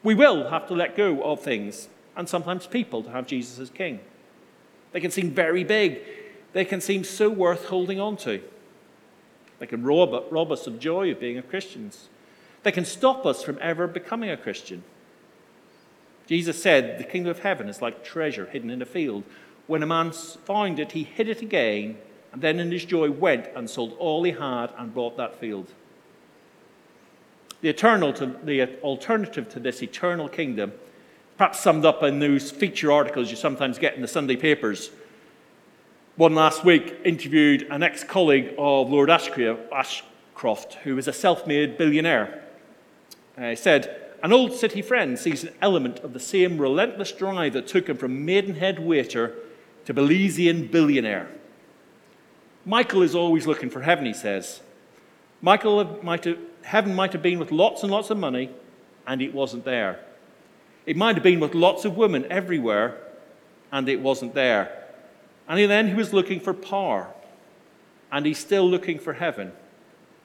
We 0.02 0.14
will 0.14 0.50
have 0.50 0.66
to 0.68 0.74
let 0.74 0.96
go 0.96 1.22
of 1.22 1.40
things 1.40 1.88
and 2.16 2.28
sometimes 2.28 2.66
people 2.66 3.02
to 3.04 3.10
have 3.10 3.26
Jesus 3.26 3.58
as 3.58 3.70
King. 3.70 4.00
They 4.92 5.00
can 5.00 5.10
seem 5.10 5.30
very 5.30 5.64
big, 5.64 6.00
they 6.52 6.64
can 6.64 6.80
seem 6.80 7.04
so 7.04 7.28
worth 7.28 7.66
holding 7.66 8.00
on 8.00 8.16
to. 8.18 8.40
They 9.58 9.66
can 9.66 9.82
rob, 9.82 10.24
rob 10.30 10.52
us 10.52 10.66
of 10.66 10.78
joy 10.78 11.10
of 11.10 11.20
being 11.20 11.38
a 11.38 11.42
Christians. 11.42 12.08
They 12.62 12.72
can 12.72 12.84
stop 12.84 13.26
us 13.26 13.42
from 13.42 13.58
ever 13.60 13.86
becoming 13.86 14.30
a 14.30 14.36
Christian. 14.36 14.82
Jesus 16.26 16.62
said, 16.62 16.98
The 16.98 17.04
kingdom 17.04 17.30
of 17.30 17.40
heaven 17.40 17.68
is 17.68 17.82
like 17.82 18.04
treasure 18.04 18.46
hidden 18.46 18.70
in 18.70 18.82
a 18.82 18.86
field. 18.86 19.24
When 19.66 19.82
a 19.82 19.86
man 19.86 20.12
found 20.12 20.78
it, 20.78 20.92
he 20.92 21.02
hid 21.02 21.28
it 21.28 21.42
again, 21.42 21.98
and 22.32 22.42
then 22.42 22.60
in 22.60 22.70
his 22.70 22.84
joy 22.84 23.10
went 23.10 23.48
and 23.54 23.68
sold 23.68 23.96
all 23.98 24.22
he 24.22 24.32
had 24.32 24.68
and 24.76 24.94
bought 24.94 25.16
that 25.16 25.40
field. 25.40 25.72
The, 27.60 27.68
eternal 27.68 28.12
to, 28.14 28.36
the 28.44 28.80
alternative 28.82 29.48
to 29.50 29.60
this 29.60 29.82
eternal 29.82 30.28
kingdom, 30.28 30.72
perhaps 31.38 31.60
summed 31.60 31.86
up 31.86 32.02
in 32.02 32.18
those 32.18 32.50
feature 32.50 32.90
articles 32.90 33.30
you 33.30 33.36
sometimes 33.36 33.78
get 33.78 33.94
in 33.94 34.02
the 34.02 34.08
Sunday 34.08 34.36
papers, 34.36 34.90
one 36.16 36.34
last 36.34 36.64
week 36.64 36.96
interviewed 37.04 37.62
an 37.70 37.84
ex 37.84 38.02
colleague 38.02 38.52
of 38.58 38.90
Lord 38.90 39.08
Ashcroft, 39.08 40.74
who 40.82 40.96
was 40.96 41.06
a 41.06 41.12
self 41.12 41.46
made 41.46 41.78
billionaire. 41.78 42.42
Uh, 43.38 43.50
he 43.50 43.56
said, 43.56 44.14
An 44.20 44.32
old 44.32 44.52
city 44.52 44.82
friend 44.82 45.16
sees 45.16 45.44
an 45.44 45.54
element 45.62 46.00
of 46.00 46.12
the 46.12 46.20
same 46.20 46.58
relentless 46.58 47.12
drive 47.12 47.52
that 47.52 47.68
took 47.68 47.88
him 47.88 47.96
from 47.96 48.24
Maidenhead 48.24 48.80
waiter 48.80 49.32
to 49.84 49.94
Belizean 49.94 50.68
billionaire. 50.72 51.28
Michael 52.66 53.02
is 53.02 53.14
always 53.14 53.46
looking 53.46 53.70
for 53.70 53.82
heaven, 53.82 54.04
he 54.04 54.12
says. 54.12 54.60
Michael 55.40 56.00
might 56.02 56.24
have, 56.24 56.38
heaven 56.62 56.96
might 56.96 57.12
have 57.12 57.22
been 57.22 57.38
with 57.38 57.52
lots 57.52 57.84
and 57.84 57.92
lots 57.92 58.10
of 58.10 58.18
money, 58.18 58.50
and 59.06 59.22
it 59.22 59.32
wasn't 59.32 59.64
there. 59.64 60.00
It 60.88 60.96
might 60.96 61.16
have 61.16 61.22
been 61.22 61.38
with 61.38 61.54
lots 61.54 61.84
of 61.84 61.98
women 61.98 62.24
everywhere, 62.30 62.96
and 63.70 63.86
it 63.90 64.00
wasn't 64.00 64.32
there. 64.32 64.86
And 65.46 65.70
then 65.70 65.88
he 65.88 65.92
was 65.92 66.14
looking 66.14 66.40
for 66.40 66.54
power, 66.54 67.08
and 68.10 68.24
he's 68.24 68.38
still 68.38 68.66
looking 68.66 68.98
for 68.98 69.12
heaven. 69.12 69.52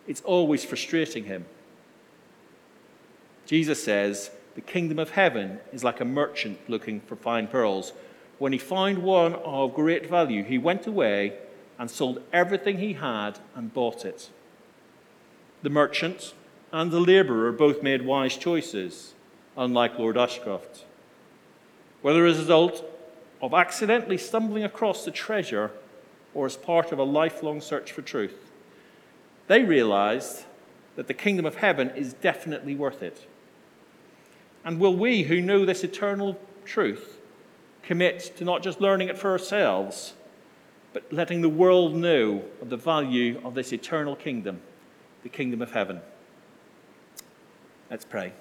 It's 0.08 0.21
always 0.21 0.63
frustrating 0.63 1.26
him. 1.26 1.47
Jesus 3.45 3.84
says, 3.84 4.32
The 4.56 4.62
kingdom 4.62 4.99
of 4.99 5.10
heaven 5.10 5.60
is 5.73 5.84
like 5.84 5.99
a 5.99 6.06
merchant 6.06 6.62
looking 6.69 7.02
for 7.02 7.17
fine 7.17 7.47
pearls. 7.47 7.91
When 8.39 8.54
he 8.54 8.58
found 8.58 8.99
one 8.99 9.34
of 9.34 9.73
great 9.73 10.10
value, 10.10 10.45
he 10.45 10.58
went 10.58 10.88
away 10.88 11.39
and 11.78 11.91
sold 11.91 12.21
everything 12.32 12.78
he 12.78 12.93
had 12.93 13.38
and 13.54 13.73
bought 13.73 14.06
it. 14.06 14.30
The 15.62 15.69
merchant 15.69 16.34
and 16.71 16.89
the 16.89 17.02
laborer 17.02 17.52
both 17.52 17.84
made 17.84 18.06
wise 18.06 18.38
choices. 18.38 19.13
Unlike 19.57 19.97
Lord 19.99 20.17
Ashcroft. 20.17 20.85
Whether 22.01 22.25
as 22.25 22.37
a 22.37 22.41
result 22.41 22.83
of 23.41 23.53
accidentally 23.53 24.17
stumbling 24.17 24.63
across 24.63 25.05
the 25.05 25.11
treasure 25.11 25.71
or 26.33 26.45
as 26.45 26.55
part 26.55 26.91
of 26.91 26.99
a 26.99 27.03
lifelong 27.03 27.61
search 27.61 27.91
for 27.91 28.01
truth, 28.01 28.51
they 29.47 29.63
realized 29.63 30.45
that 30.95 31.07
the 31.07 31.13
kingdom 31.13 31.45
of 31.45 31.55
heaven 31.55 31.89
is 31.91 32.13
definitely 32.13 32.75
worth 32.75 33.01
it. 33.01 33.27
And 34.63 34.79
will 34.79 34.95
we, 34.95 35.23
who 35.23 35.41
know 35.41 35.65
this 35.65 35.83
eternal 35.83 36.39
truth, 36.65 37.19
commit 37.81 38.33
to 38.37 38.45
not 38.45 38.63
just 38.63 38.79
learning 38.79 39.09
it 39.09 39.17
for 39.17 39.31
ourselves, 39.31 40.13
but 40.93 41.11
letting 41.11 41.41
the 41.41 41.49
world 41.49 41.95
know 41.95 42.43
of 42.61 42.69
the 42.69 42.77
value 42.77 43.41
of 43.43 43.55
this 43.55 43.73
eternal 43.73 44.15
kingdom, 44.15 44.61
the 45.23 45.29
kingdom 45.29 45.61
of 45.61 45.71
heaven? 45.71 45.99
Let's 47.89 48.05
pray. 48.05 48.33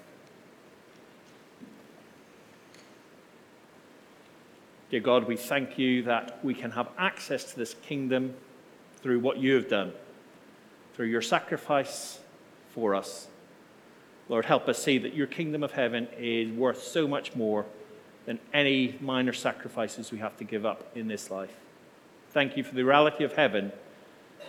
Dear 4.93 5.01
God, 5.01 5.27
we 5.27 5.39
thank 5.39 5.79
you 5.79 6.03
that 6.03 6.39
we 6.45 6.53
can 6.53 6.73
have 6.73 6.87
access 6.99 7.45
to 7.45 7.57
this 7.57 7.73
kingdom 7.73 8.35
through 8.97 9.21
what 9.21 9.39
you 9.39 9.55
have 9.55 9.67
done, 9.67 9.95
through 10.93 11.07
your 11.07 11.23
sacrifice 11.23 12.19
for 12.75 12.95
us. 12.95 13.27
Lord, 14.29 14.45
help 14.45 14.69
us 14.69 14.83
see 14.83 14.99
that 14.99 15.15
your 15.15 15.27
kingdom 15.27 15.63
of 15.63 15.73
heaven 15.73 16.09
is 16.19 16.53
worth 16.53 16.83
so 16.83 17.09
much 17.09 17.35
more 17.35 17.65
than 18.27 18.39
any 18.53 18.99
minor 19.01 19.33
sacrifices 19.33 20.13
we 20.13 20.19
have 20.19 20.37
to 20.37 20.45
give 20.45 20.67
up 20.67 20.95
in 20.95 21.09
this 21.09 21.31
life. 21.31 21.55
Thank 22.29 22.59
you 22.59 22.63
for 22.63 22.75
the 22.75 22.85
reality 22.85 23.25
of 23.25 23.33
heaven 23.33 23.73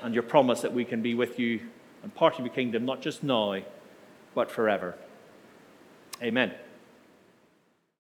and 0.02 0.14
your 0.14 0.24
promise 0.24 0.60
that 0.60 0.74
we 0.74 0.84
can 0.84 1.02
be 1.02 1.16
with 1.16 1.40
you 1.40 1.62
and 2.04 2.14
part 2.14 2.38
of 2.38 2.46
your 2.46 2.54
kingdom, 2.54 2.84
not 2.84 3.02
just 3.02 3.24
now, 3.24 3.62
but 4.36 4.52
forever. 4.52 4.96
Amen. 6.22 6.52